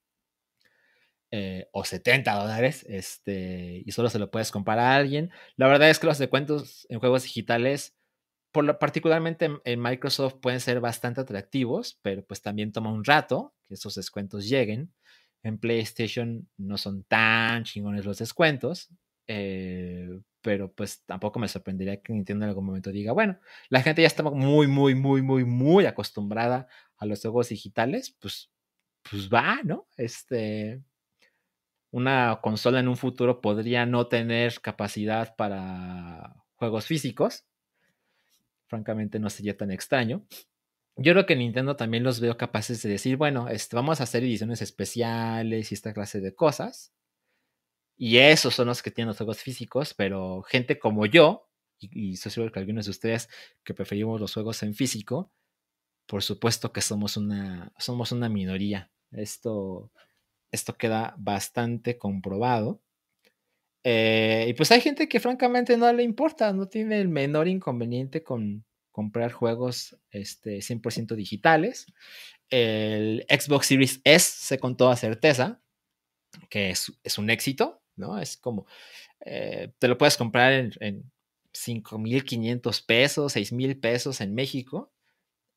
[1.32, 5.32] Eh, o 70 dólares, este, y solo se lo puedes comprar a alguien.
[5.58, 7.96] La verdad es que los descuentos en juegos digitales
[8.80, 13.96] particularmente en, Microsoft pueden ser bastante atractivos, pero pues también toma un rato que esos
[13.96, 14.94] descuentos lleguen.
[15.44, 18.90] En PlayStation no son tan chingones los descuentos,
[19.28, 20.08] eh,
[20.46, 24.08] pero pues tampoco me sorprendería que Nintendo en algún momento diga, bueno, la gente ya
[24.08, 28.52] está muy, muy, muy, muy, muy acostumbrada a los juegos digitales, pues,
[29.10, 29.88] pues va, ¿no?
[29.98, 30.84] Este,
[31.90, 37.44] una consola en un futuro podría no tener capacidad para juegos físicos,
[38.68, 40.28] francamente no sería tan extraño.
[40.96, 44.22] Yo creo que Nintendo también los veo capaces de decir, bueno, este, vamos a hacer
[44.22, 46.94] ediciones especiales y esta clase de cosas.
[47.98, 52.18] Y esos son los que tienen los juegos físicos, pero gente como yo, y, y
[52.18, 53.30] soy seguro que algunos de ustedes
[53.64, 55.32] que preferimos los juegos en físico,
[56.06, 58.92] por supuesto que somos una, somos una minoría.
[59.12, 59.92] Esto,
[60.52, 62.82] esto queda bastante comprobado.
[63.84, 68.24] Eh, y pues hay gente que francamente no le importa, no tiene el menor inconveniente
[68.24, 71.88] con comprar juegos este, 100% digitales.
[72.50, 75.62] El Xbox Series S sé con toda certeza
[76.50, 78.20] que es, un éxito, ¿no?
[78.20, 78.66] Es como,
[79.26, 81.12] eh, te lo puedes comprar en, en
[81.54, 84.92] 5.500 pesos, 6.000 pesos en México.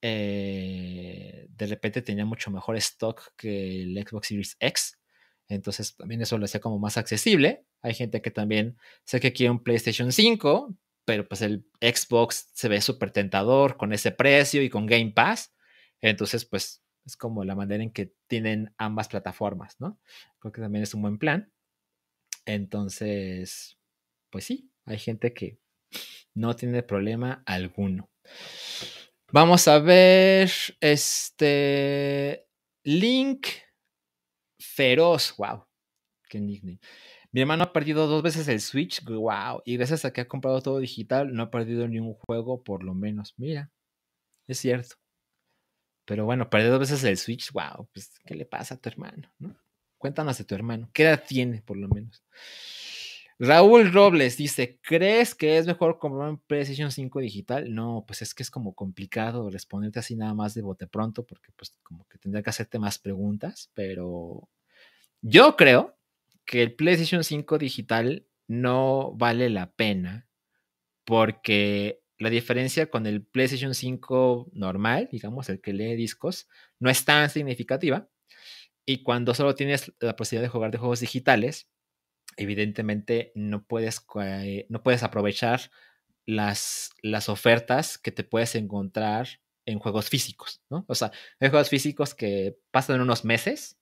[0.01, 4.98] Eh, de repente tenía mucho mejor stock que el Xbox Series X.
[5.48, 7.64] Entonces también eso lo hacía como más accesible.
[7.83, 10.74] Hay gente que también sé que quiere un PlayStation 5,
[11.05, 15.55] pero pues el Xbox se ve súper tentador con ese precio y con Game Pass.
[16.01, 19.98] Entonces, pues es como la manera en que tienen ambas plataformas, ¿no?
[20.38, 21.51] Creo que también es un buen plan.
[22.49, 23.79] Entonces,
[24.31, 25.59] pues sí, hay gente que
[26.35, 28.11] no tiene problema alguno.
[29.31, 32.47] Vamos a ver este
[32.85, 33.49] Link
[34.59, 35.67] Feroz, wow,
[36.31, 36.81] qué nickname.
[37.33, 39.61] Mi hermano ha perdido dos veces el Switch, wow.
[39.67, 42.83] Y gracias a que ha comprado todo digital, no ha perdido ni un juego, por
[42.83, 43.35] lo menos.
[43.37, 43.71] Mira,
[44.47, 44.97] es cierto.
[46.07, 47.91] Pero bueno, perdió dos veces el Switch, wow.
[47.93, 49.31] Pues, ¿qué le pasa a tu hermano?
[49.99, 50.89] Cuéntanos de tu hermano.
[50.93, 52.23] ¿Qué edad tiene, por lo menos?
[53.41, 57.73] Raúl Robles dice, ¿crees que es mejor comprar un PlayStation 5 digital?
[57.73, 61.53] No, pues es que es como complicado responderte así nada más de bote pronto, porque
[61.55, 64.49] pues como que tendría que hacerte más preguntas, pero
[65.23, 65.97] yo creo
[66.45, 70.27] que el PlayStation 5 digital no vale la pena
[71.05, 76.49] porque la diferencia con el PlayStation 5 normal, digamos, el que lee discos,
[76.81, 78.09] no es tan significativa.
[78.88, 81.68] Y cuando solo tienes la posibilidad de jugar de juegos digitales,
[82.38, 84.07] evidentemente no puedes,
[84.70, 85.70] no puedes aprovechar
[86.24, 89.29] las, las ofertas que te puedes encontrar
[89.66, 90.87] en juegos físicos, ¿no?
[90.88, 93.79] O sea, hay juegos físicos que pasan unos meses,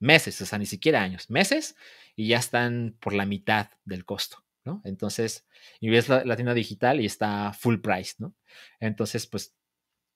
[0.00, 1.76] meses, o sea, ni siquiera años, meses,
[2.14, 4.80] y ya están por la mitad del costo, ¿no?
[4.86, 5.46] Entonces,
[5.80, 8.34] y ves la, tienda digital y está full price, ¿no?
[8.80, 9.54] Entonces, pues,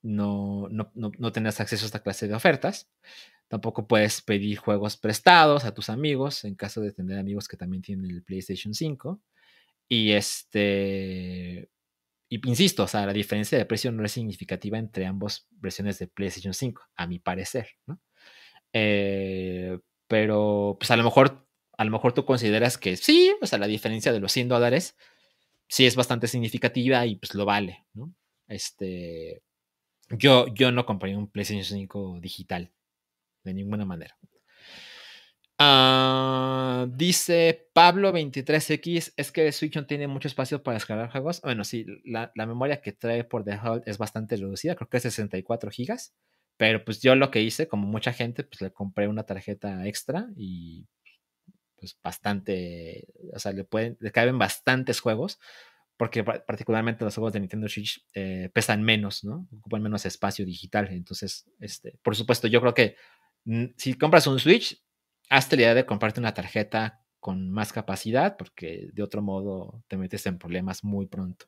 [0.01, 2.89] no, no, no, no tenés acceso a esta clase de ofertas.
[3.47, 7.81] Tampoco puedes pedir juegos prestados a tus amigos, en caso de tener amigos que también
[7.81, 9.21] tienen el PlayStation 5.
[9.89, 11.69] Y este.
[12.29, 16.07] Y insisto, o sea, la diferencia de precio no es significativa entre ambas versiones de
[16.07, 17.99] PlayStation 5, a mi parecer, ¿no?
[18.73, 21.45] Eh, pero, pues a lo mejor,
[21.77, 24.95] a lo mejor tú consideras que sí, o sea, la diferencia de los 100 dólares
[25.67, 28.13] sí es bastante significativa y pues lo vale, ¿no?
[28.47, 29.43] Este.
[30.17, 32.71] Yo, yo no compraría un PlayStation 5 digital
[33.43, 34.17] de ninguna manera.
[35.63, 41.39] Ah, dice Pablo23X, es que el Switch no tiene mucho espacio para descargar juegos.
[41.41, 45.69] Bueno, sí, la, memoria que trae por default es bastante reducida, creo que es 64
[45.69, 46.15] gigas.
[46.57, 50.29] Pero pues yo lo que hice, como mucha gente, pues le compré una tarjeta extra
[50.35, 50.87] y
[51.75, 55.39] pues bastante, o sea, le pueden, le caben bastantes juegos,
[56.01, 59.47] porque particularmente los juegos de Nintendo Switch eh, pesan menos, ¿no?
[59.55, 60.87] Ocupan menos espacio digital.
[60.89, 62.95] Entonces, este, por supuesto, yo creo que
[63.77, 64.83] si compras un Switch,
[65.29, 69.95] hazte la idea de comprarte una tarjeta con más capacidad, porque de otro modo te
[69.95, 71.45] metes en problemas muy pronto.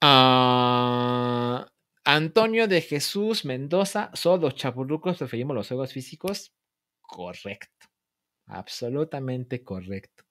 [0.00, 1.66] Ah,
[2.04, 6.54] Antonio de Jesús Mendoza, solo los chaburrucos preferimos los juegos físicos.
[7.00, 7.88] Correcto.
[8.46, 10.22] Absolutamente correcto.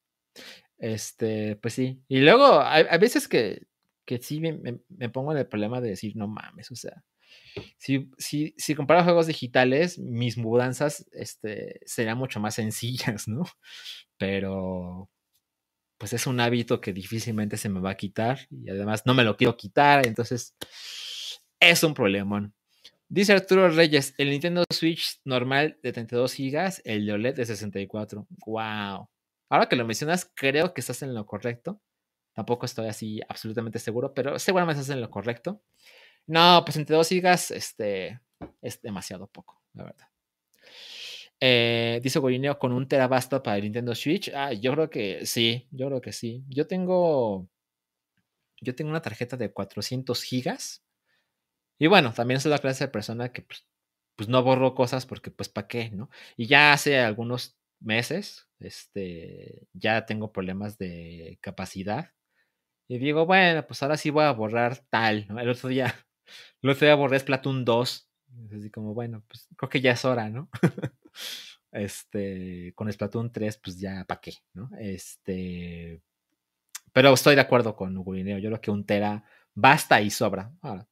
[0.77, 2.01] Este, pues sí.
[2.07, 3.67] Y luego hay, veces que,
[4.05, 4.59] que sí me,
[4.89, 7.03] me, pongo en el problema de decir, no mames, o sea,
[7.77, 13.45] si, si, si comparo juegos digitales, mis mudanzas este, serían mucho más sencillas, ¿no?
[14.17, 15.09] Pero
[15.97, 19.23] pues es un hábito que difícilmente se me va a quitar y además no me
[19.23, 20.55] lo quiero quitar, entonces
[21.59, 22.53] es un problemón.
[23.07, 28.27] Dice Arturo Reyes, el Nintendo Switch normal de 32 GB, el de OLED de 64.
[28.45, 29.09] ¡Wow!
[29.49, 31.81] Ahora que lo mencionas, creo que estás en lo correcto.
[32.33, 35.61] Tampoco estoy así absolutamente seguro, pero seguramente estás en lo correcto.
[36.27, 38.19] No, pues entre dos gigas, este,
[38.61, 40.07] es demasiado poco, la verdad.
[41.39, 44.31] Eh, dice Gorineo, con un tera basta para el Nintendo Switch.
[44.33, 46.43] Ah, yo creo que sí, yo creo que sí.
[46.49, 47.47] Yo tengo,
[48.61, 50.83] yo tengo una tarjeta de 400 gigas.
[51.77, 53.67] Y bueno, también soy la clase de persona que pues,
[54.15, 56.09] pues no borro cosas porque pues para qué, ¿no?
[56.37, 62.11] Y ya hace algunos meses, este, ya tengo problemas de capacidad.
[62.87, 65.39] Y digo, bueno, pues ahora sí voy a borrar tal, ¿no?
[65.39, 65.93] El otro día
[66.61, 68.09] Luego otro día borré Splatoon 2.
[68.57, 70.49] Así como, bueno, pues creo que ya es hora, ¿no?
[71.71, 74.33] este, con Splatoon 3, pues ya, ¿para qué?
[74.53, 74.69] ¿no?
[74.77, 76.01] Este,
[76.91, 78.39] pero estoy de acuerdo con Ugurineo.
[78.39, 80.51] Yo creo que un Tera basta y sobra.
[80.61, 80.87] Ahora,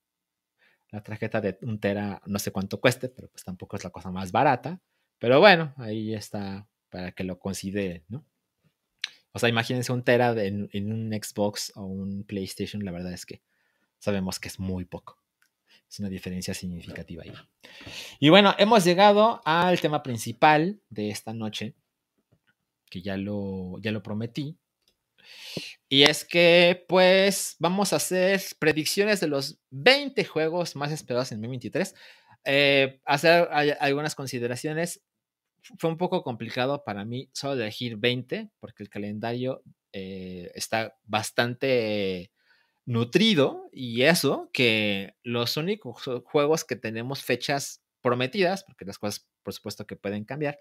[0.89, 4.11] la tarjeta de un Tera no sé cuánto cueste, pero pues tampoco es la cosa
[4.11, 4.79] más barata.
[5.19, 8.23] Pero bueno, ahí está para que lo considere ¿no?
[9.33, 13.41] O sea, imagínense un Tera en, un Xbox o un PlayStation, la verdad es que
[13.97, 15.17] sabemos que es muy poco.
[15.89, 17.33] Es una diferencia significativa ahí.
[18.19, 21.73] Y bueno, hemos llegado al tema principal de esta noche,
[22.91, 24.55] que ya lo, ya lo prometí.
[25.89, 31.39] Y es que, pues, vamos a hacer predicciones de los 20 juegos más esperados en
[31.39, 31.95] 2023.
[32.45, 33.47] Eh, hacer
[33.79, 35.01] algunas consideraciones.
[35.77, 42.31] Fue un poco complicado para mí solo elegir 20, porque el calendario eh, está bastante
[42.85, 49.53] nutrido y eso que los únicos juegos que tenemos fechas prometidas, porque las cosas por
[49.53, 50.57] supuesto que pueden cambiar,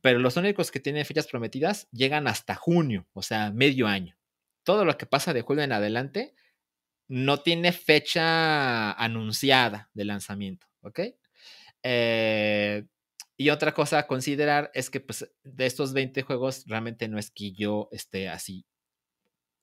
[0.00, 4.16] pero los únicos que tienen fechas prometidas llegan hasta junio, o sea, medio año.
[4.64, 6.34] Todo lo que pasa de julio en adelante
[7.08, 11.00] no tiene fecha anunciada de lanzamiento, ¿ok?
[11.82, 12.84] Eh,
[13.42, 17.32] Y otra cosa a considerar es que pues, de estos 20 juegos realmente no es
[17.32, 18.64] que yo esté así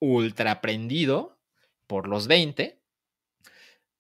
[0.02, 1.40] ultra aprendido
[1.88, 2.82] por los 20.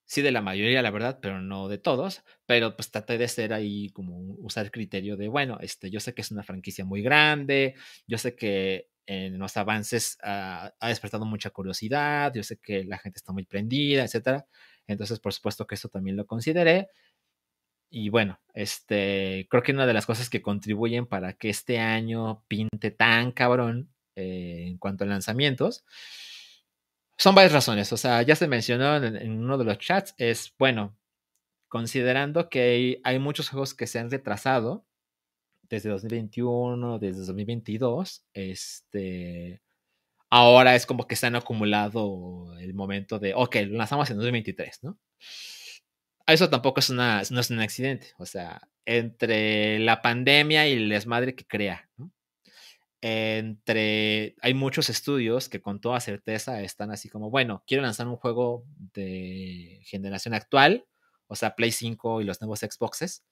[0.05, 2.23] Sí, de la mayoría, la verdad, pero no de todos.
[2.45, 6.23] Pero pues traté de ser ahí como usar criterio de, bueno, este, yo sé que
[6.23, 7.75] es una franquicia muy grande,
[8.05, 13.17] yo sé que en los avances ha despertado mucha curiosidad, yo sé que la gente
[13.19, 14.45] está muy prendida, etcétera.
[14.87, 16.89] Entonces, por supuesto que eso también lo consideré.
[17.89, 22.43] Y bueno, este, creo que una de las cosas que contribuyen para que este año
[22.47, 25.83] pinte tan cabrón eh, en cuanto a lanzamientos
[27.17, 27.91] son varias razones.
[27.93, 30.97] O sea, ya se mencionó en, uno de los chats, es bueno,
[31.67, 34.85] considerando que hay, hay, muchos juegos que se han retrasado
[35.69, 39.61] desde 2021, desde 2022, este,
[40.29, 44.83] ahora es como que se han acumulado el momento de, ok, lo lanzamos en 2023,
[44.83, 44.97] ¿no?
[46.33, 48.13] Eso tampoco es, una, no es un accidente.
[48.17, 52.11] O sea, entre la pandemia y el desmadre que crea, ¿no?
[53.01, 54.35] Entre.
[54.41, 58.65] Hay muchos estudios que con toda certeza están así como, bueno, quiero lanzar un juego
[58.93, 60.85] de generación actual,
[61.27, 63.23] o sea, Play 5 y los nuevos Xboxes.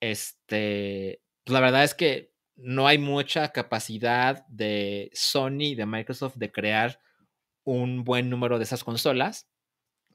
[0.00, 1.20] Este.
[1.44, 7.00] Pues la verdad es que no hay mucha capacidad de Sony de Microsoft de crear
[7.64, 9.48] un buen número de esas consolas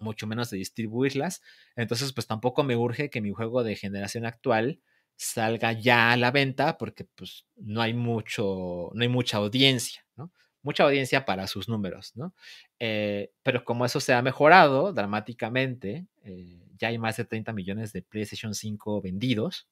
[0.01, 1.41] mucho menos de distribuirlas.
[1.75, 4.79] Entonces, pues tampoco me urge que mi juego de generación actual
[5.15, 10.31] salga ya a la venta porque pues no hay mucho, no hay mucha audiencia, ¿no?
[10.63, 12.33] Mucha audiencia para sus números, ¿no?
[12.79, 17.93] Eh, pero como eso se ha mejorado dramáticamente, eh, ya hay más de 30 millones
[17.93, 19.67] de PlayStation 5 vendidos,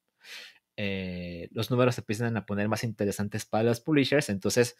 [0.78, 4.78] eh, los números se empiezan a poner más interesantes para los publishers, entonces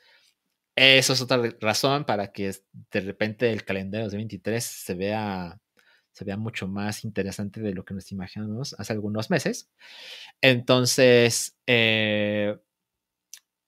[0.80, 2.56] eso es otra razón para que
[2.92, 5.60] de repente el calendario de 2023 se vea,
[6.12, 9.70] se vea mucho más interesante de lo que nos imaginamos hace algunos meses.
[10.42, 12.58] Entonces, eh,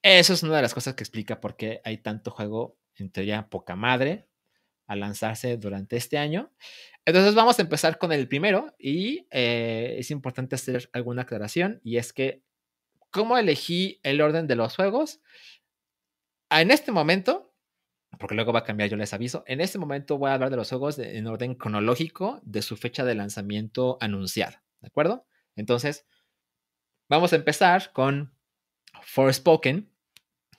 [0.04, 3.50] eso es una de las cosas que explica por qué hay tanto juego, en teoría,
[3.50, 4.28] poca madre,
[4.88, 6.52] a lanzarse durante este año.
[7.06, 11.98] Entonces vamos a empezar con el primero y eh, es importante hacer alguna aclaración y
[11.98, 12.44] es que,
[13.10, 15.22] ¿cómo elegí el orden de los juegos?
[16.60, 17.54] En este momento,
[18.20, 20.58] porque luego va a cambiar, yo les aviso, en este momento voy a hablar de
[20.58, 25.26] los juegos en orden cronológico de su fecha de lanzamiento anunciada, ¿de acuerdo?
[25.56, 26.06] Entonces,
[27.10, 28.36] vamos a empezar con
[29.02, 29.90] Forspoken,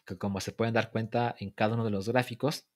[0.07, 2.67] que como se pueden dar cuenta en cada uno de los gráficos,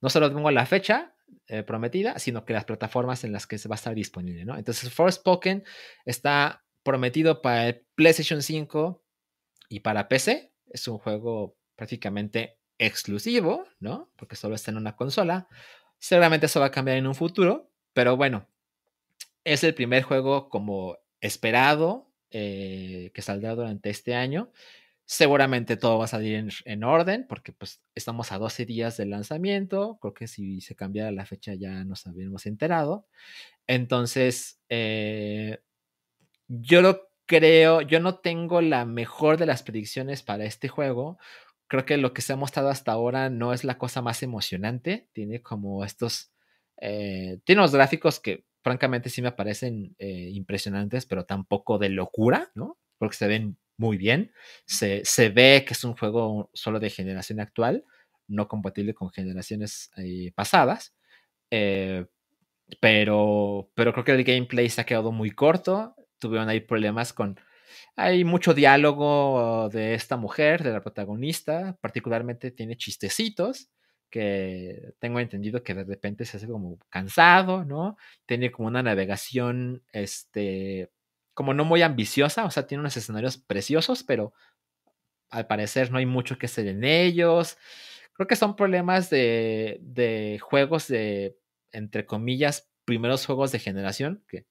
[0.00, 1.14] no solo tengo la fecha
[1.46, 4.56] eh, prometida, sino que las plataformas en las que se va a estar disponible, ¿no?
[4.56, 5.64] Entonces, Forspoken
[6.04, 9.04] está prometido para el PlayStation 5
[9.68, 10.52] y para PC.
[10.66, 14.10] Es un juego prácticamente exclusivo, ¿no?
[14.16, 15.48] Porque solo está en una consola.
[15.98, 18.46] Seguramente eso va a cambiar en un futuro, pero bueno,
[19.44, 24.52] es el primer juego como esperado eh, que saldrá durante este año.
[25.06, 29.96] Seguramente todo va a salir en, orden porque pues estamos a 12 días del lanzamiento.
[30.02, 33.06] Creo que si se cambiara la fecha ya nos habíamos enterado.
[33.66, 35.60] Entonces, eh,
[36.46, 41.16] yo lo creo, yo no tengo la mejor de las predicciones para este juego
[41.70, 45.08] creo que lo que se ha mostrado hasta ahora no es la cosa más emocionante.
[45.12, 46.32] Tiene como estos.
[46.80, 52.50] Eh, tiene unos gráficos que francamente sí me parecen eh, impresionantes, pero tampoco de locura,
[52.56, 52.76] ¿no?
[52.98, 54.32] Porque se ven muy bien.
[54.66, 57.84] Se, ve que es un juego solo de generación actual,
[58.26, 60.96] no compatible con generaciones eh, pasadas.
[62.80, 65.94] pero, pero creo que el gameplay se ha quedado muy corto.
[66.18, 67.38] Tuvieron ahí problemas con
[67.96, 73.70] hay mucho diálogo de esta mujer, de la protagonista, particularmente tiene chistecitos
[74.10, 77.96] que tengo entendido que de repente se hace como cansado, ¿no?
[78.26, 80.90] Tiene como una navegación, este,
[81.32, 84.34] como no muy ambiciosa, o sea, tiene unos escenarios preciosos, pero
[85.30, 87.56] al parecer no hay mucho que hacer en ellos.
[88.14, 91.38] Creo que son problemas de, de juegos de,
[91.72, 94.46] entre comillas, primeros juegos de generación, que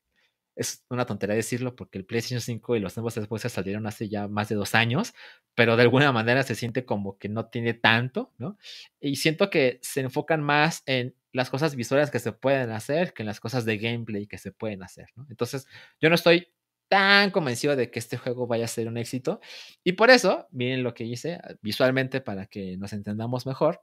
[0.59, 4.27] es una tontería decirlo porque el PlayStation 5 y los nuevos Xbox salieron hace ya
[4.27, 5.13] más de dos años,
[5.55, 8.57] pero de alguna manera se siente como que no tiene tanto, ¿no?
[8.99, 13.23] Y siento que se enfocan más en las cosas visuales que se pueden hacer que
[13.23, 15.25] en las cosas de gameplay que se pueden hacer, ¿no?
[15.29, 15.65] Entonces,
[16.01, 16.51] yo no estoy
[16.89, 19.39] tan convencido de que este juego vaya a ser un éxito.
[19.83, 23.81] Y por eso, miren lo que hice ah, visualmente para que nos entendamos mejor.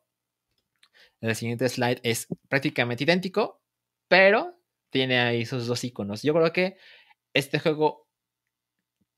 [1.22, 3.62] El siguiente slide es prácticamente idéntico,
[4.09, 4.55] pero
[4.97, 6.22] tiene ahí esos dos iconos.
[6.22, 6.78] Yo creo que
[7.34, 8.09] este juego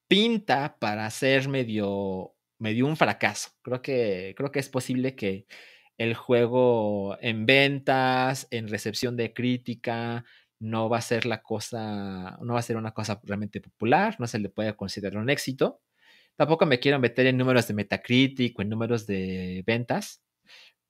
[0.09, 3.51] pinta para ser medio, medio un fracaso.
[3.62, 5.47] Creo que, creo que es posible que
[5.97, 10.24] el juego en ventas, en recepción de crítica,
[10.59, 14.26] no va a ser la cosa, no va a ser una cosa realmente popular, no
[14.26, 15.81] se le puede considerar un éxito.
[16.35, 20.24] Tampoco me quiero meter en números de Metacritic o en números de ventas,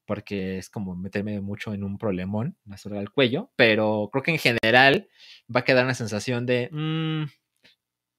[0.09, 4.31] porque es como meterme mucho en un problemón, más sobre el cuello, pero creo que
[4.31, 5.11] en general
[5.55, 7.25] va a quedar una sensación de, mm,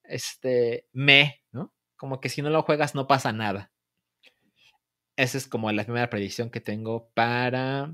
[0.04, 1.74] este, me, ¿no?
[1.96, 3.72] Como que si no lo juegas no pasa nada.
[5.16, 7.92] Esa es como la primera predicción que tengo para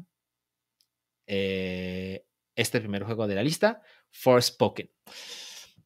[1.26, 3.80] eh, este primer juego de la lista,
[4.11, 4.90] Forspoken.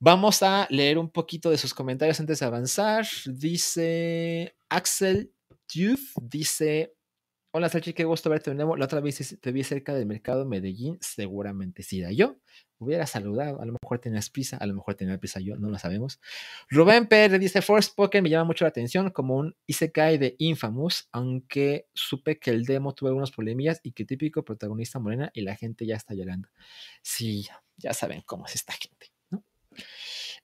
[0.01, 3.07] Vamos a leer un poquito de sus comentarios antes de avanzar.
[3.27, 5.33] Dice Axel
[5.73, 6.97] Youth, dice,
[7.53, 8.77] Hola, Sachi, qué gusto verte de nuevo.
[8.77, 12.37] La otra vez te vi cerca del mercado Medellín, seguramente sí da yo.
[12.79, 15.77] Hubiera saludado, a lo mejor tenías prisa, a lo mejor tenía prisa yo, no lo
[15.77, 16.21] sabemos.
[16.69, 21.89] Rubén Pérez dice, Forspoken me llama mucho la atención como un Isekai de Infamous, aunque
[21.93, 25.85] supe que el demo tuvo algunos problemillas y que típico protagonista morena y la gente
[25.87, 26.49] ya está llorando.
[27.03, 29.43] Sí, ya saben cómo es esta gente, ¿no?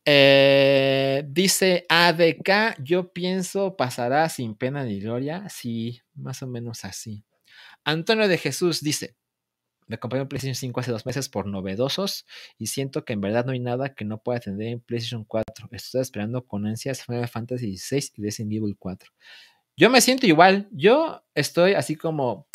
[0.08, 5.48] Eh, dice ADK, yo pienso pasará sin pena ni gloria.
[5.48, 7.24] Sí, más o menos así.
[7.84, 9.16] Antonio de Jesús dice,
[9.88, 12.24] me compré un PlayStation 5 hace dos meses por novedosos
[12.56, 15.68] y siento que en verdad no hay nada que no pueda tener en PlayStation 4.
[15.72, 19.10] Estoy esperando con ansias Final Fantasy XVI y Resident Evil 4.
[19.76, 20.68] Yo me siento igual.
[20.70, 22.48] Yo estoy así como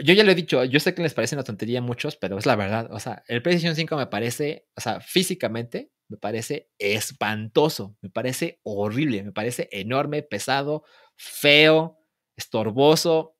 [0.00, 2.38] yo ya lo he dicho, yo sé que les parece una tontería a muchos, pero
[2.38, 2.88] es la verdad.
[2.92, 8.60] O sea, el PlayStation 5 me parece, o sea, físicamente me parece espantoso, me parece
[8.62, 10.84] horrible, me parece enorme, pesado,
[11.16, 11.98] feo,
[12.36, 13.36] estorboso,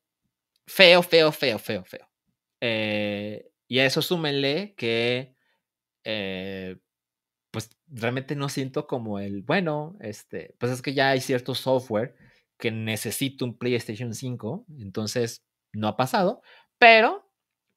[0.66, 2.08] feo, feo, feo, feo, feo.
[2.60, 5.34] Eh, y a eso súmenle que,
[6.04, 6.76] eh,
[7.50, 12.16] pues realmente no siento como el, bueno, este, pues es que ya hay cierto software
[12.58, 16.42] que necesito un PlayStation 5, entonces no ha pasado,
[16.78, 17.28] pero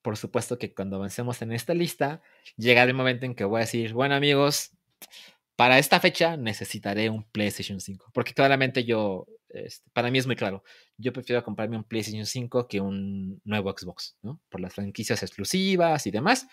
[0.02, 2.22] por supuesto que cuando avancemos en esta lista,
[2.58, 4.72] llegará el momento en que voy a decir, bueno amigos,
[5.56, 10.36] para esta fecha necesitaré un PlayStation 5, porque claramente yo, este, para mí es muy
[10.36, 10.64] claro,
[10.98, 14.42] yo prefiero comprarme un PlayStation 5 que un nuevo Xbox, ¿no?
[14.50, 16.48] Por las franquicias exclusivas y demás.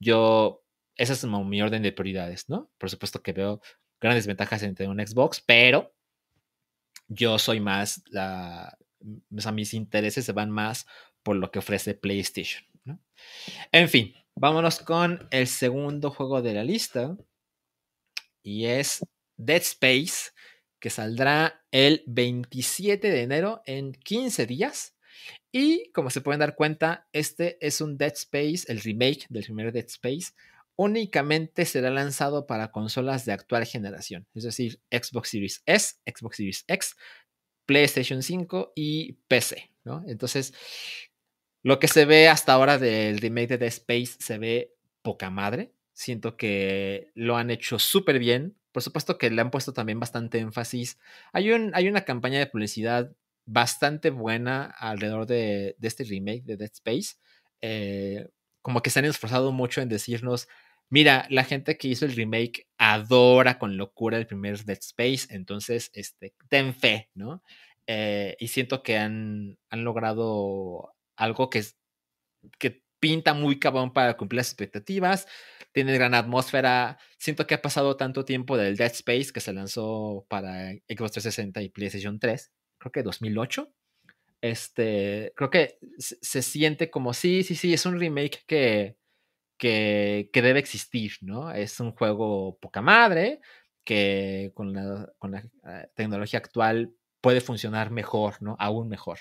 [0.00, 0.64] Yo,
[0.96, 2.70] esa es mi orden de prioridades, ¿no?
[2.78, 3.60] Por supuesto que veo
[4.00, 5.94] grandes ventajas entre un Xbox, pero
[7.08, 8.76] yo soy más la,
[9.36, 10.86] o sea, mis intereses se van más
[11.22, 12.64] por lo que ofrece PlayStation.
[12.84, 13.00] ¿no?
[13.72, 17.16] En fin, vámonos con el segundo juego de la lista.
[18.44, 19.04] Y es
[19.36, 20.30] Dead Space,
[20.78, 24.94] que saldrá el 27 de enero en 15 días.
[25.50, 29.72] Y como se pueden dar cuenta, este es un Dead Space, el remake del primer
[29.72, 30.32] Dead Space.
[30.76, 36.64] Únicamente será lanzado para consolas de actual generación, es decir, Xbox Series S, Xbox Series
[36.66, 36.96] X,
[37.64, 40.02] PlayStation 5 y PC, ¿no?
[40.06, 40.52] Entonces,
[41.62, 45.73] lo que se ve hasta ahora del remake de Dead Space se ve poca madre.
[45.94, 48.56] Siento que lo han hecho súper bien.
[48.72, 50.98] Por supuesto que le han puesto también bastante énfasis.
[51.32, 53.12] Hay, un, hay una campaña de publicidad
[53.46, 57.16] bastante buena alrededor de, este remake de Dead Space.
[57.60, 58.28] Eh,
[58.60, 60.48] como que se han esforzado mucho en decirnos,
[60.90, 65.90] mira, la gente que hizo el remake adora con locura el primer Dead Space, entonces,
[65.94, 67.42] este, ten fe, ¿no?
[67.86, 71.62] Eh, y siento que han, han logrado algo que,
[72.58, 75.28] que pinta muy cabrón para cumplir las expectativas,
[75.72, 80.24] tiene gran atmósfera, siento que ha pasado tanto tiempo del Dead Space que se lanzó
[80.26, 83.70] para Xbox 360 y PlayStation 3, creo que 2008.
[84.40, 88.96] Este, creo que se siente como, sí, sí, sí, es un remake que,
[89.58, 91.52] que, debe existir, ¿no?
[91.52, 93.40] Es un juego poca madre,
[93.84, 95.12] que con la,
[95.68, 98.56] eh, tecnología actual puede funcionar mejor, ¿no?
[98.58, 99.18] Aún mejor.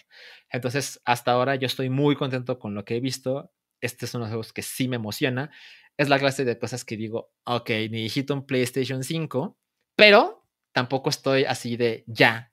[0.49, 3.51] Entonces, hasta ahora yo estoy muy contento con lo que he visto.
[3.83, 5.51] Este es uno de los juegos que sí me emociona.
[5.97, 9.57] Es la clase de cosas que digo, ok, necesito un PlayStation 5,
[9.95, 12.51] pero tampoco estoy así de ya.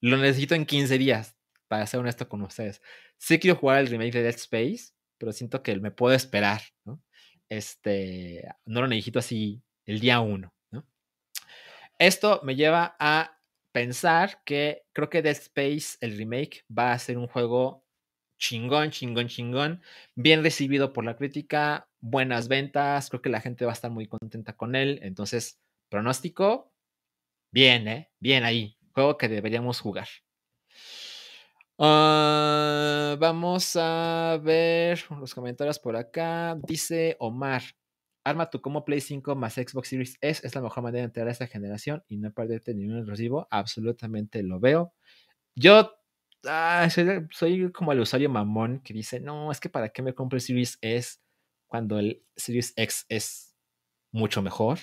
[0.00, 1.36] Lo necesito en 15 días,
[1.68, 2.82] para ser honesto con ustedes.
[3.18, 7.02] Sí quiero jugar el remake de Dead Space, pero siento que me puedo esperar, ¿no?
[7.50, 10.54] este, no lo necesito así el día uno.
[10.70, 10.86] ¿no?
[11.98, 13.38] Esto me lleva a
[13.72, 17.84] pensar que creo que Dead Space, el remake, va a ser un juego
[18.40, 19.82] chingón, chingón, chingón,
[20.16, 24.08] bien recibido por la crítica, buenas ventas, creo que la gente va a estar muy
[24.08, 25.60] contenta con él, entonces,
[25.90, 26.72] pronóstico,
[27.52, 28.10] bien, ¿eh?
[28.20, 30.08] Bien ahí, juego que deberíamos jugar.
[31.78, 36.56] Ah, vamos a ver los comentarios por acá.
[36.66, 37.62] Dice Omar,
[38.24, 41.28] arma tu como Play 5 más Xbox Series S es la mejor manera de entrar
[41.28, 43.48] a esta generación y no perderte ningún exclusivo.
[43.50, 44.92] Absolutamente lo veo.
[45.56, 45.99] Yo
[46.42, 50.78] soy, como el usuario mamón que dice, no, es que para qué me compro Series
[50.80, 51.18] S
[51.66, 53.56] cuando el Series X es
[54.12, 54.78] mucho mejor,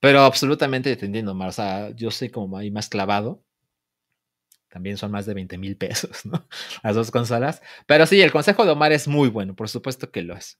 [0.00, 1.32] pero absolutamente entendiendo.
[1.32, 3.44] O sea, yo soy como ahí más clavado.
[4.68, 6.48] También son más de 20 mil pesos, ¿no?
[6.82, 7.62] Las dos consolas.
[7.86, 10.58] Pero sí, el consejo de Omar es muy bueno, por supuesto que lo es.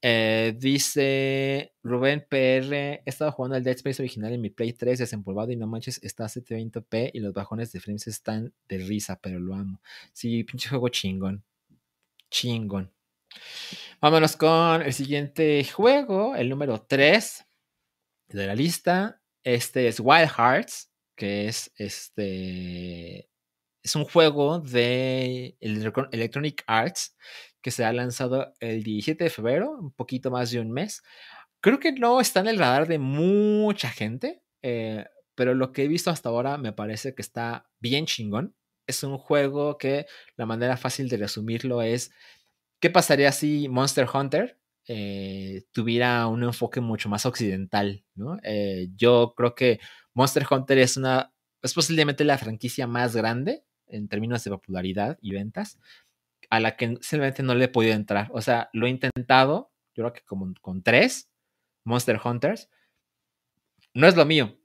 [0.00, 5.00] Eh, dice Rubén PR, he estado jugando el Dead Space original en mi Play 3
[5.00, 9.18] desempolvado y no manches, está a 720p y los bajones de frames están de risa,
[9.20, 9.80] pero lo amo.
[10.12, 11.42] Sí, pinche juego chingón.
[12.30, 12.92] Chingón.
[14.00, 17.46] Vámonos con el siguiente juego, el número 3
[18.28, 19.20] de la lista.
[19.42, 23.28] Este es Wild Hearts, que es este.
[23.82, 27.16] Es un juego de Electronic Arts
[27.62, 31.02] que se ha lanzado el 17 de febrero, un poquito más de un mes.
[31.60, 35.88] Creo que no está en el radar de mucha gente, eh, pero lo que he
[35.88, 38.54] visto hasta ahora me parece que está bien chingón.
[38.86, 40.06] Es un juego que
[40.36, 42.12] la manera fácil de resumirlo es,
[42.80, 48.04] ¿qué pasaría si Monster Hunter eh, tuviera un enfoque mucho más occidental?
[48.44, 49.80] Eh, yo creo que
[50.14, 51.32] Monster Hunter es una,
[51.62, 55.78] es posiblemente la franquicia más grande en términos de popularidad y ventas
[56.50, 58.28] a la que simplemente no le he podido entrar.
[58.32, 61.28] O sea, lo he intentado, yo creo que como con tres
[61.88, 62.68] Monster Hunters.
[63.94, 64.56] No es lo mío.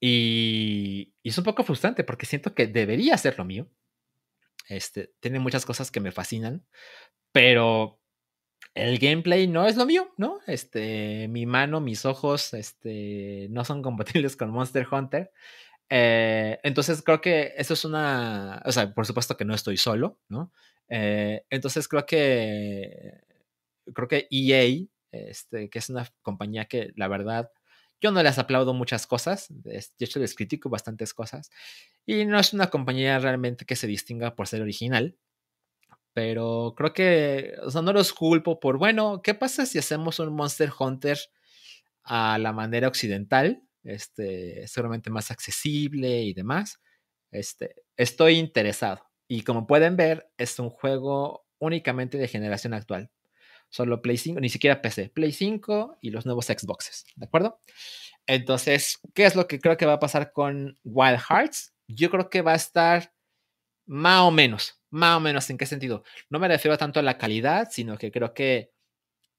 [0.00, 3.68] Y, es un poco frustrante porque siento que debería ser lo mío.
[4.68, 6.64] Este, tiene muchas cosas que me fascinan,
[7.32, 8.00] pero
[8.74, 10.40] el gameplay no es lo mío, ¿no?
[10.46, 15.32] Este, mi mano, mis ojos, este, no son compatibles con Monster Hunter.
[15.90, 20.18] Eh, entonces creo que eso es una, o sea, por supuesto que no estoy solo,
[20.28, 20.52] ¿no?
[20.88, 23.20] Eh, entonces creo que
[23.94, 27.50] creo que EA, este, que es una compañía que la verdad
[28.00, 31.50] yo no les aplaudo muchas cosas, de hecho les critico bastantes cosas,
[32.06, 35.16] y no es una compañía realmente que se distinga por ser original,
[36.12, 40.34] pero creo que, o sea, no los culpo por, bueno, ¿qué pasa si hacemos un
[40.34, 41.18] Monster Hunter
[42.04, 43.62] a la manera occidental?
[43.84, 46.80] Este, seguramente más accesible y demás.
[47.32, 49.04] Este, estoy interesado.
[49.28, 53.10] Y como pueden ver, es un juego únicamente de generación actual.
[53.70, 57.58] Solo Play 5, ni siquiera PC, Play 5 y los nuevos Xboxes, ¿de acuerdo?
[58.26, 61.74] Entonces, ¿qué es lo que creo que va a pasar con Wild Hearts?
[61.88, 63.12] Yo creo que va a estar
[63.86, 66.04] más o menos, más o menos, ¿en qué sentido?
[66.30, 68.72] No me refiero tanto a la calidad, sino que creo que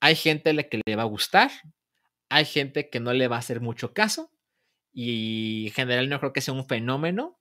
[0.02, 1.50] hay gente que le va a gustar,
[2.30, 4.32] hay gente que no le va a hacer mucho caso,
[4.94, 7.40] y en general no creo que sea un fenómeno,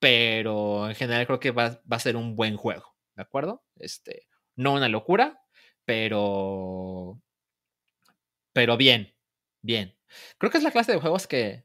[0.00, 3.64] pero en general creo que va, a ser un buen juego, ¿de acuerdo?
[3.76, 4.26] Este,
[4.56, 5.42] no una locura,
[5.84, 7.20] pero,
[8.52, 9.14] pero bien,
[9.62, 9.96] bien.
[10.38, 11.64] Creo que es la clase de juegos que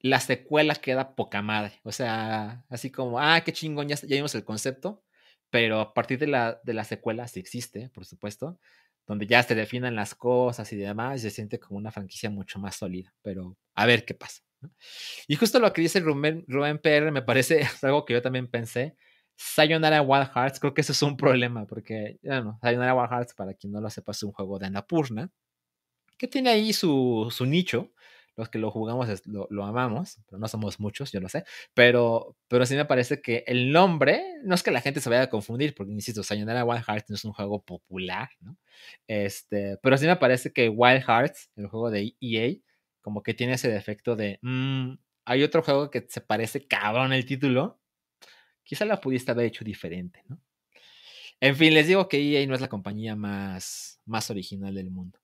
[0.00, 1.80] la secuela queda poca madre.
[1.84, 5.04] O sea, así como, ah, qué chingón, ya, ya vimos el concepto,
[5.50, 8.58] pero a partir de la, de la secuela, si existe, por supuesto,
[9.06, 12.76] donde ya se definan las cosas y demás, se siente como una franquicia mucho más
[12.76, 13.14] sólida.
[13.22, 14.42] Pero a ver qué pasa.
[15.28, 18.96] Y justo lo que dice Rubén, Rubén PR me parece algo que yo también pensé.
[19.36, 23.54] Sayonara Wild Hearts, creo que eso es un problema, porque, bueno, Sayonara Wild Hearts, para
[23.54, 25.30] quien no lo sepa, es un juego de Annapurna,
[26.18, 27.92] que tiene ahí su, su nicho.
[28.34, 31.44] Los que lo jugamos lo, amamos, pero no somos muchos, yo lo sé.
[31.74, 35.22] Pero, pero sí me parece que el nombre, no es que la gente se vaya
[35.22, 38.56] a confundir, porque insisto, Sayonara Wild Hearts no es un juego popular, ¿no?
[39.06, 42.54] Este, pero sí me parece que Wild Hearts, el juego de EA,
[43.02, 44.94] como que tiene ese defecto de, mm,
[45.26, 47.80] hay otro juego que se parece cabrón el título,
[48.64, 50.40] quizá lo pudiste haber hecho diferente, ¿no?
[51.40, 55.18] En fin, les digo que EA no es la compañía más, más original del mundo.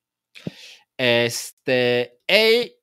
[0.96, 2.74] Este, hey,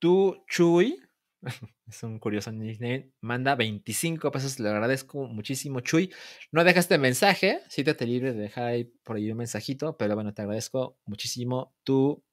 [0.00, 1.00] tu Chuy,
[1.86, 6.12] es un curioso nickname, manda 25 pesos, le agradezco muchísimo, Chuy.
[6.50, 10.42] No dejaste mensaje, te libre de dejar ahí por ahí un mensajito, pero bueno, te
[10.42, 12.24] agradezco muchísimo tu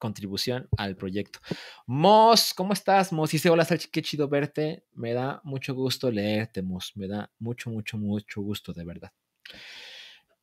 [0.00, 1.38] contribución al proyecto.
[1.86, 3.30] Mos, ¿cómo estás, Mos?
[3.30, 4.84] Dice, hola, Salchi, qué chido verte.
[4.94, 6.92] Me da mucho gusto leerte, Mos.
[6.96, 9.12] Me da mucho, mucho, mucho gusto, de verdad.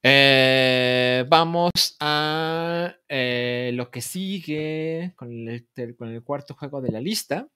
[0.02, 7.02] Eh, vamos a eh, lo que sigue con el, con el, cuarto juego de la
[7.02, 7.50] lista.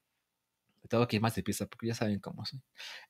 [0.89, 2.59] Tengo que ir más de pista porque ya saben cómo soy.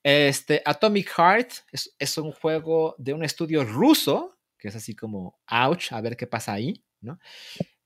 [0.02, 5.40] Este, Atomic Heart es, es un juego de un estudio ruso, que es así como,
[5.48, 7.18] ouch, a ver qué pasa ahí, ¿no?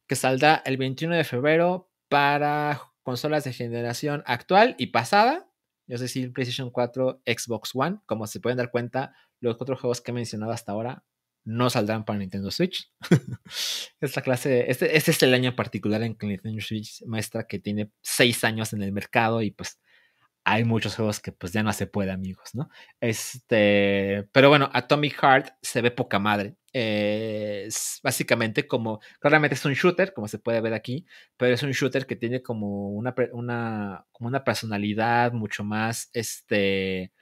[0.07, 5.49] Que saldrá el 21 de febrero para consolas de generación actual y pasada,
[5.89, 7.99] es decir, PlayStation 4, Xbox One.
[8.07, 11.05] Como se pueden dar cuenta, los cuatro juegos que he mencionado hasta ahora
[11.45, 12.91] no saldrán para Nintendo Switch.
[14.01, 17.91] Esta clase, este, este, es el año particular en que Nintendo Switch muestra que tiene
[18.03, 19.79] seis años en el mercado y pues
[20.45, 22.69] hay muchos juegos que pues ya no se puede, amigos, ¿no?
[23.01, 26.57] Este, pero bueno, Atomic Heart se ve poca madre.
[26.79, 31.07] Es básicamente como, claramente es un shooter, como se puede ver aquí,
[31.39, 37.13] pero es un shooter que tiene como una, una, como una personalidad mucho más, este,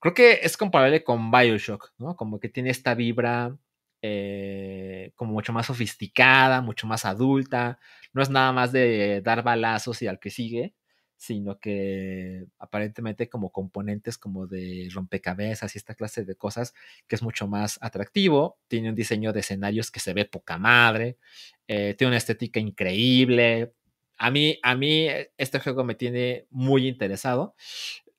[0.00, 2.16] creo que es comparable con Bioshock, ¿no?
[2.16, 3.56] Como que tiene esta vibra
[4.02, 7.78] eh, como mucho más sofisticada, mucho más adulta,
[8.12, 10.74] no es nada más de dar balazos y al que sigue,
[11.16, 16.74] sino que aparentemente como componentes como de rompecabezas y esta clase de cosas
[17.08, 21.16] que es mucho más atractivo, tiene un diseño de escenarios que se ve poca madre,
[21.68, 23.72] eh, tiene una estética increíble.
[24.18, 25.08] A mí, a mí
[25.38, 27.54] este juego me tiene muy interesado.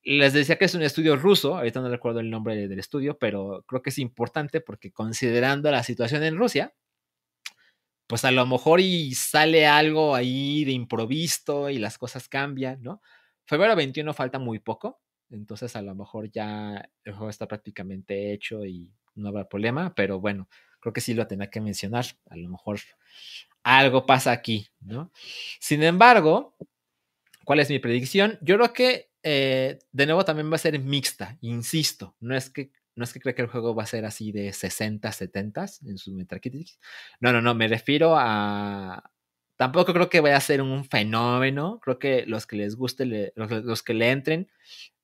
[0.04, 3.64] Les decía que es un estudio ruso, ahorita no recuerdo el nombre del estudio, pero
[3.68, 6.74] creo que es importante porque considerando la situación en Rusia,
[8.08, 13.01] pues a lo mejor y sale algo ahí de improviso y las cosas cambian, ¿no?
[13.45, 18.66] Febrero 21 falta muy poco, entonces a lo mejor ya el juego está prácticamente hecho
[18.66, 20.47] y no habrá problema, pero bueno,
[20.80, 22.80] creo que sí lo tenía que mencionar, a lo mejor
[23.64, 25.12] algo pasa aquí, ¿no?
[25.60, 26.55] Sin embargo,
[27.43, 28.38] ¿cuál es mi predicción?
[28.41, 32.72] Yo creo que eh, de nuevo también va a ser mixta, insisto, no es que
[32.98, 35.98] no es que creo que el juego va a ser así de 60, 70 en
[36.00, 36.80] su Metacritic.
[37.20, 39.12] No, no, no, me refiero a...
[39.56, 41.80] Tampoco creo que vaya a ser un fenómeno.
[41.82, 44.50] Creo que los que les guste, los, que le entren,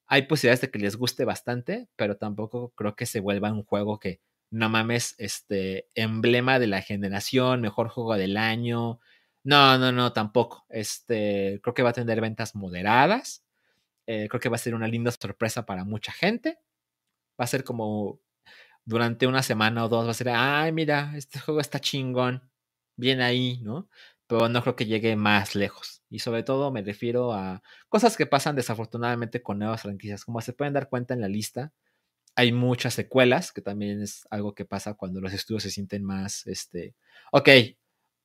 [0.08, 4.00] hay posibilidades de que les guste bastante, pero tampoco creo que se vuelva un juego
[4.00, 9.00] que, no mames, este, emblema de la generación, mejor juego del año.
[9.44, 10.66] No, no, no, tampoco.
[10.70, 13.44] Este, creo que va a tener ventas moderadas.
[14.08, 16.58] Eh, creo que va a ser una linda sorpresa para mucha gente
[17.40, 18.20] va a ser como
[18.86, 22.50] durante una semana o dos, va a ser, ay, mira, este juego está chingón,
[22.98, 23.90] bien ahí, ¿no?
[24.28, 26.04] Pero no creo que llegue más lejos.
[26.10, 30.26] Y sobre todo me refiero a cosas que pasan desafortunadamente con nuevas franquicias.
[30.26, 31.74] Como se pueden dar cuenta en la lista,
[32.36, 36.48] hay muchas secuelas, que también es algo que pasa cuando los estudios se sienten más,
[36.48, 36.96] este,
[37.32, 37.50] ok,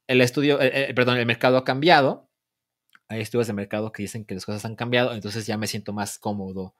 [0.08, 2.30] el estudio, eh, eh, perdón, el mercado ha cambiado.
[3.08, 5.92] Hay estudios de mercado que dicen que las cosas han cambiado, entonces ya me siento
[5.92, 6.74] más cómodo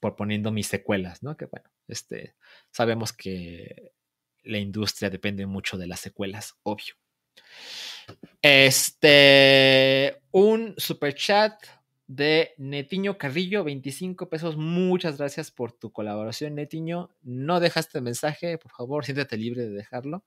[0.00, 1.36] poniendo mis secuelas, ¿no?
[1.36, 2.34] Que bueno, este,
[2.70, 3.92] sabemos que
[4.42, 6.94] la industria depende mucho de las secuelas, obvio.
[8.42, 11.54] Este, un super chat
[12.06, 14.56] de Netiño Carrillo, 25 pesos.
[14.56, 17.10] Muchas gracias por tu colaboración, Netiño.
[17.22, 20.24] No dejaste mensaje, por favor, siéntete libre de dejarlo.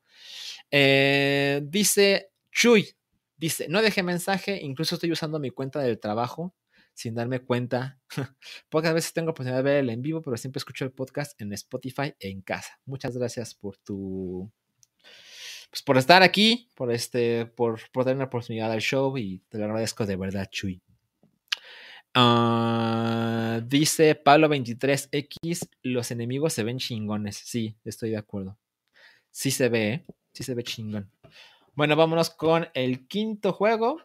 [0.72, 2.90] Eh, dice Chuy,
[3.38, 6.54] dice, no dejé mensaje, incluso estoy usando mi cuenta del trabajo
[6.94, 8.00] sin darme cuenta.
[8.70, 11.54] Pocas veces tengo oportunidad de ver el en vivo, pero siempre escucho el podcast en
[11.54, 12.80] Spotify en casa.
[12.86, 14.52] Muchas gracias por tu.
[15.70, 19.60] Pues por estar aquí, por este, por, por tener la oportunidad al show y te
[19.60, 20.82] lo agradezco de verdad, Chuy.
[22.16, 27.38] Ah, dice Pablo23X, los enemigos se ven chingones.
[27.38, 28.58] Sí, estoy de acuerdo.
[29.32, 30.06] Sí se ve, ¿eh?
[30.34, 31.12] sí se ve chingón.
[31.76, 34.02] Bueno, vámonos con el quinto juego.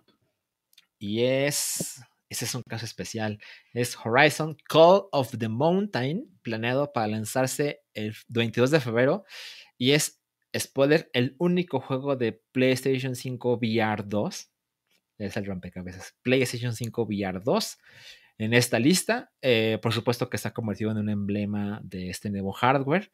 [0.98, 2.00] Y es
[2.34, 3.38] ese es un caso especial.
[3.72, 9.24] Es Horizon Call of the Mountain, planeado para lanzarse el 22 de febrero.
[9.78, 10.20] Y es,
[10.56, 14.50] spoiler, el único juego de PlayStation 5 VR 2.
[15.18, 16.16] Es el rompecabezas.
[16.22, 17.78] PlayStation 5 VR 2
[18.38, 19.30] en esta lista.
[19.40, 23.12] Eh, por supuesto que está convertido en un emblema de este nuevo hardware.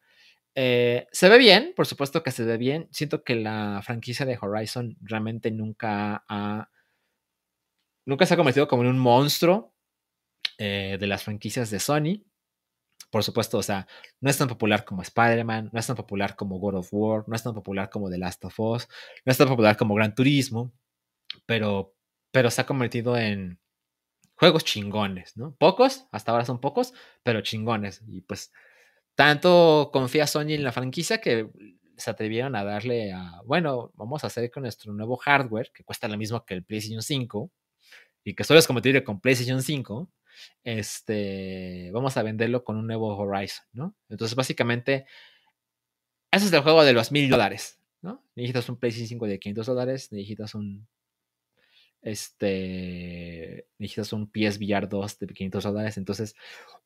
[0.55, 2.87] Eh, se ve bien, por supuesto que se ve bien.
[2.91, 6.71] Siento que la franquicia de Horizon realmente nunca ha
[8.11, 9.73] nunca se ha convertido como en un monstruo
[10.57, 12.23] eh, de las franquicias de Sony.
[13.09, 13.87] Por supuesto, o sea,
[14.19, 17.35] no es tan popular como Spider-Man, no es tan popular como God of War, no
[17.35, 18.87] es tan popular como The Last of Us,
[19.25, 20.73] no es tan popular como Gran Turismo,
[21.45, 21.95] pero,
[22.31, 23.59] pero se ha convertido en
[24.35, 25.55] juegos chingones, ¿no?
[25.55, 26.93] Pocos, hasta ahora son pocos,
[27.23, 28.01] pero chingones.
[28.07, 28.51] Y pues
[29.15, 31.49] tanto confía Sony en la franquicia que
[31.97, 36.07] se atrevieron a darle a, bueno, vamos a hacer con nuestro nuevo hardware, que cuesta
[36.07, 37.51] lo mismo que el PlayStation 5,
[38.23, 40.09] y que solo es compatible con PlayStation 5,
[40.63, 43.95] este, vamos a venderlo con un nuevo Horizon, ¿no?
[44.09, 45.05] Entonces, básicamente,
[46.31, 48.23] ese es el juego de los mil dólares, ¿no?
[48.35, 50.87] Necesitas un PlayStation 5 de 500 dólares, necesitas un,
[52.01, 56.35] este, necesitas un PSVR 2 de 500 dólares, entonces,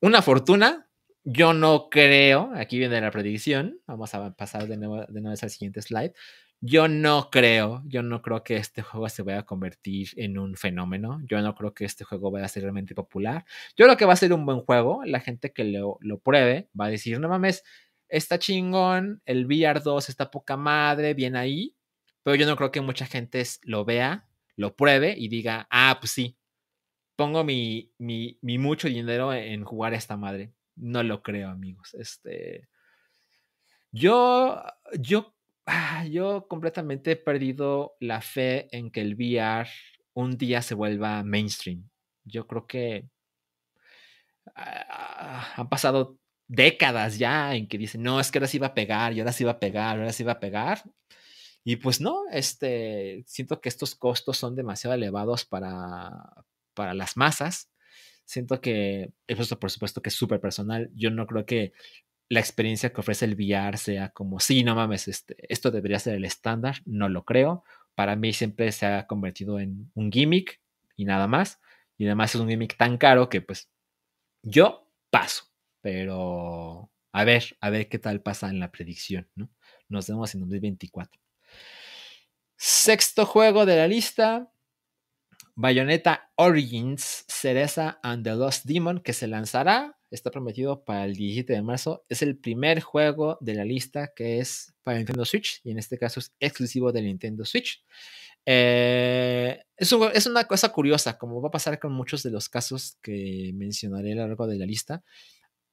[0.02, 0.90] una fortuna,
[1.24, 5.50] yo no creo, aquí viene la predicción, vamos a pasar de nuevo, de nuevo al
[5.50, 6.14] siguiente slide,
[6.62, 10.56] yo no creo, yo no creo que este juego se vaya a convertir en un
[10.56, 11.22] fenómeno.
[11.26, 13.46] Yo no creo que este juego vaya a ser realmente popular.
[13.78, 15.02] Yo creo que va a ser un buen juego.
[15.06, 17.64] La gente que lo, lo pruebe va a decir, no mames,
[18.10, 21.76] está chingón, el VR 2 está poca madre, bien ahí.
[22.24, 26.12] Pero yo no creo que mucha gente lo vea, lo pruebe y diga, ah, pues
[26.12, 26.38] sí,
[27.16, 30.54] pongo mi, mi, mucho dinero en jugar a esta madre.
[30.76, 31.94] No lo creo, amigos.
[31.94, 32.68] Este.
[33.92, 34.62] Yo,
[35.00, 35.35] yo
[36.10, 39.70] yo completamente he perdido la fe en que el VR
[40.14, 41.90] un día se vuelva mainstream.
[42.24, 43.10] Yo creo que
[44.56, 48.74] ah, han pasado décadas ya en que dicen, no, es que ahora sí va a
[48.74, 50.84] pegar, y ahora sí va a pegar, ahora sí va a pegar.
[51.64, 56.12] Y pues no, este, siento que estos costos son demasiado elevados para,
[56.76, 57.72] para las masas.
[58.26, 60.92] Siento que, eso por supuesto que es súper personal.
[60.96, 61.74] Yo no creo que
[62.30, 66.16] la experiencia que ofrece el VR sea como, sí, no mames, este, esto debería ser
[66.16, 66.78] el estándar.
[66.86, 67.64] No lo creo.
[67.94, 70.60] Para mí siempre se ha convertido en un gimmick
[70.96, 71.60] y nada más.
[71.98, 73.70] Y además es un gimmick tan caro que pues
[74.42, 75.46] yo paso.
[75.82, 79.50] Pero a ver, a ver qué tal pasa en la predicción, ¿no?
[79.88, 81.22] Nos vemos en 2024.
[82.58, 84.52] Sexto juego de la lista,
[85.54, 91.54] Bayonetta Origins, Cereza and the Lost Demon, que se lanzará, está prometido para el 17
[91.54, 92.06] de marzo.
[92.10, 95.98] Es el primer juego de la lista que es para Nintendo Switch, y en este
[95.98, 97.84] caso es exclusivo de Nintendo Switch.
[98.46, 102.98] Eh, es, es, una cosa curiosa, como va a pasar con muchos de los casos
[103.02, 105.04] que mencionaré a lo largo de la lista.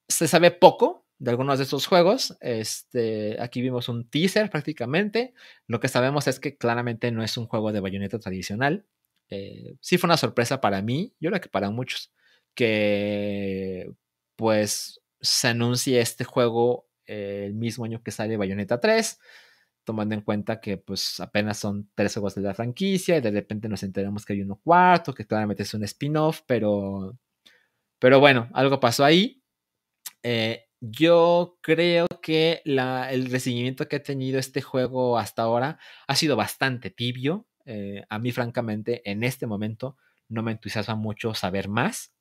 [0.09, 2.36] Se sabe poco de algunos de estos juegos.
[2.40, 5.34] Este, aquí vimos un teaser prácticamente.
[5.66, 8.86] Lo que sabemos es que claramente no es un juego de bayoneta tradicional.
[9.30, 12.12] Eh, sí fue una sorpresa para mí, yo creo que para muchos,
[12.55, 13.90] que
[14.43, 19.20] pues se anuncie este juego eh, el mismo año que sale Bayonetta 3,
[19.84, 23.68] tomando en cuenta que pues apenas son tres juegos de la franquicia y de repente
[23.68, 27.16] nos enteramos que hay uno cuarto, que claramente es un spin-off, pero,
[28.01, 29.45] pero bueno, algo pasó ahí.
[30.24, 35.78] Eh, yo creo que el recibimiento que ha tenido este juego hasta ahora
[36.09, 37.47] ha sido bastante tibio.
[37.64, 39.97] Eh, a mí, francamente, en este momento
[40.28, 42.12] no me entusiasma mucho saber más,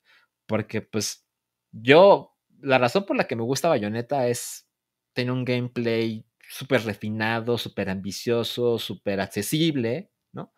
[0.46, 1.26] porque pues
[1.72, 4.68] yo, la razón por la que me gusta Bayonetta es
[5.14, 10.54] tener un gameplay súper refinado, súper ambicioso, súper accesible, ¿no?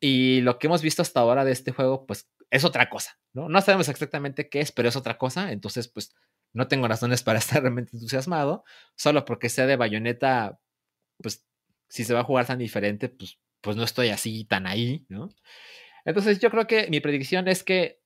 [0.00, 3.48] Y lo que hemos visto hasta ahora de este juego, pues es otra cosa, ¿no?
[3.48, 6.14] No sabemos exactamente qué es, pero es otra cosa, entonces, pues
[6.52, 10.60] no tengo razones para estar realmente entusiasmado, solo porque sea de Bayonetta,
[11.22, 11.46] pues
[11.88, 15.28] si se va a jugar tan diferente, pues pues no estoy así tan ahí, ¿no?
[16.04, 18.00] Entonces yo creo que mi predicción es que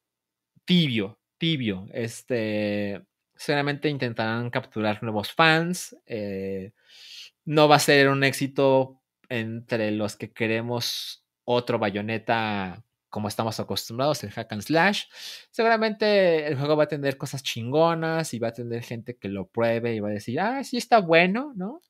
[0.64, 3.02] tibio, tibio, este,
[3.34, 6.72] seguramente intentarán capturar nuevos fans, eh,
[7.46, 14.22] no va a ser un éxito entre los que queremos otro bayoneta como estamos acostumbrados,
[14.22, 15.04] el hack and slash.
[15.50, 19.48] Seguramente el juego va a tener cosas chingonas y va a tener gente que lo
[19.48, 21.80] pruebe y va a decir, ah, sí está bueno, ¿no?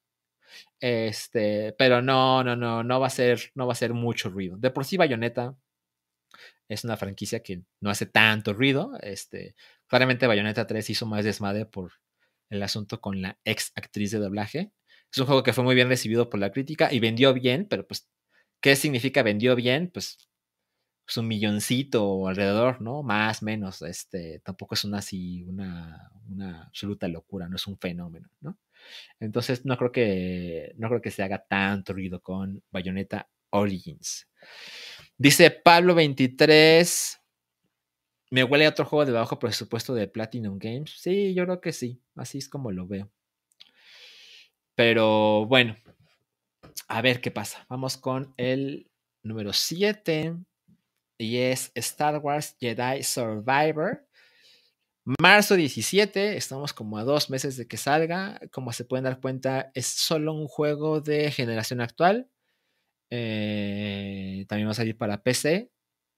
[0.80, 4.56] Este, pero no, no, no, no va a ser, no va a ser mucho ruido.
[4.56, 5.54] De por sí Bayonetta
[6.70, 8.92] es una franquicia que no hace tanto ruido.
[9.02, 9.56] Este,
[9.88, 11.92] claramente Bayonetta 3 hizo más desmadre por
[12.48, 14.72] el asunto con la ex actriz de doblaje.
[15.12, 17.86] Es un juego que fue muy bien recibido por la crítica y vendió bien, pero
[17.86, 18.08] pues,
[18.60, 19.90] ¿qué significa vendió bien?
[19.92, 20.28] Pues,
[21.04, 23.02] pues un milloncito alrededor, ¿no?
[23.02, 23.82] Más, menos.
[23.82, 28.58] Este, tampoco es una así, una, una absoluta locura, no es un fenómeno, ¿no?
[29.18, 34.28] Entonces no creo que, no creo que se haga tanto ruido con Bayonetta Origins.
[35.20, 37.20] Dice Pablo 23.
[38.30, 40.94] ¿Me huele a otro juego de bajo presupuesto de Platinum Games?
[40.96, 42.00] Sí, yo creo que sí.
[42.16, 43.10] Así es como lo veo.
[44.74, 45.76] Pero bueno,
[46.88, 47.66] a ver qué pasa.
[47.68, 48.90] Vamos con el
[49.22, 50.36] número 7.
[51.18, 54.08] Y es Star Wars Jedi Survivor.
[55.20, 58.40] Marzo 17, estamos como a dos meses de que salga.
[58.50, 62.30] Como se pueden dar cuenta, es solo un juego de generación actual.
[63.10, 65.70] Eh, también va a salir para PC.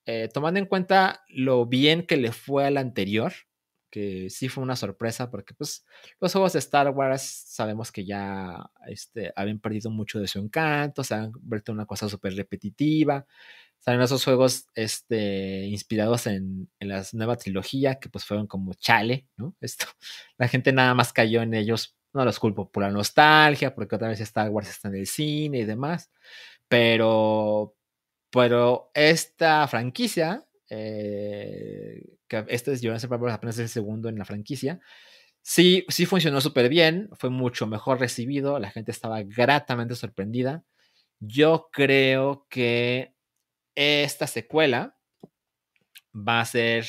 [0.06, 3.32] Eh, tomando en cuenta lo bien que le fue al anterior,
[3.90, 5.84] que sí fue una sorpresa, porque pues
[6.20, 11.04] los juegos de Star Wars sabemos que ya este, habían perdido mucho de su encanto,
[11.04, 13.26] se han vuelto una cosa súper repetitiva.
[13.78, 19.26] Salen esos juegos este, inspirados en, en la nueva trilogía, que pues fueron como chale,
[19.36, 19.56] ¿no?
[19.60, 19.86] Esto,
[20.38, 24.08] la gente nada más cayó en ellos, no los culpo por la nostalgia, porque otra
[24.08, 26.10] vez Star Wars está en el cine y demás,
[26.72, 27.76] pero,
[28.30, 34.80] pero esta franquicia, eh, que este es Jurassic Park apenas el segundo en la franquicia,
[35.42, 40.64] sí, sí funcionó súper bien, fue mucho mejor recibido, la gente estaba gratamente sorprendida.
[41.20, 43.14] Yo creo que
[43.74, 44.96] esta secuela
[46.14, 46.86] va a ser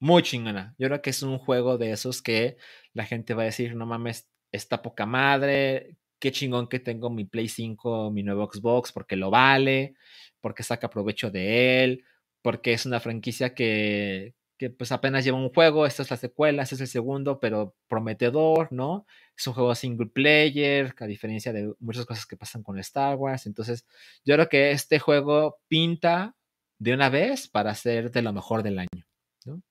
[0.00, 0.74] muy chingona.
[0.76, 2.56] Yo creo que es un juego de esos que
[2.94, 7.24] la gente va a decir, no mames, está poca madre, qué chingón que tengo mi
[7.24, 9.94] Play 5, mi nuevo Xbox, porque lo vale,
[10.40, 12.04] porque saca provecho de él,
[12.42, 16.62] porque es una franquicia que, que pues apenas lleva un juego, esta es la secuela,
[16.62, 19.06] este es el segundo, pero prometedor, ¿no?
[19.34, 23.46] Es un juego single player, a diferencia de muchas cosas que pasan con Star Wars.
[23.46, 23.86] Entonces,
[24.22, 26.36] yo creo que este juego pinta
[26.78, 29.06] de una vez para ser de lo mejor del año,
[29.46, 29.62] ¿no?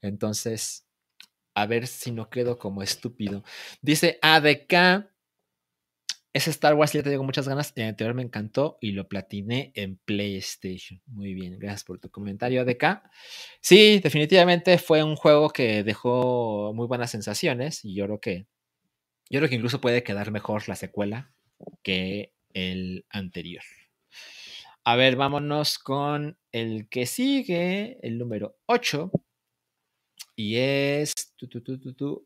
[0.00, 0.86] Entonces,
[1.54, 3.44] a ver si no quedo como estúpido.
[3.82, 5.10] Dice ADK,
[6.32, 7.72] ese Star Wars ya te digo muchas ganas.
[7.76, 11.00] El anterior me encantó y lo platiné en PlayStation.
[11.06, 13.02] Muy bien, gracias por tu comentario, ADK.
[13.60, 18.46] Sí, definitivamente fue un juego que dejó muy buenas sensaciones y yo creo que
[19.30, 21.32] yo creo que incluso puede quedar mejor la secuela
[21.82, 23.62] que el anterior.
[24.84, 29.10] A ver, vámonos con el que sigue, el número 8.
[30.34, 32.22] Y es tu, tu, tu,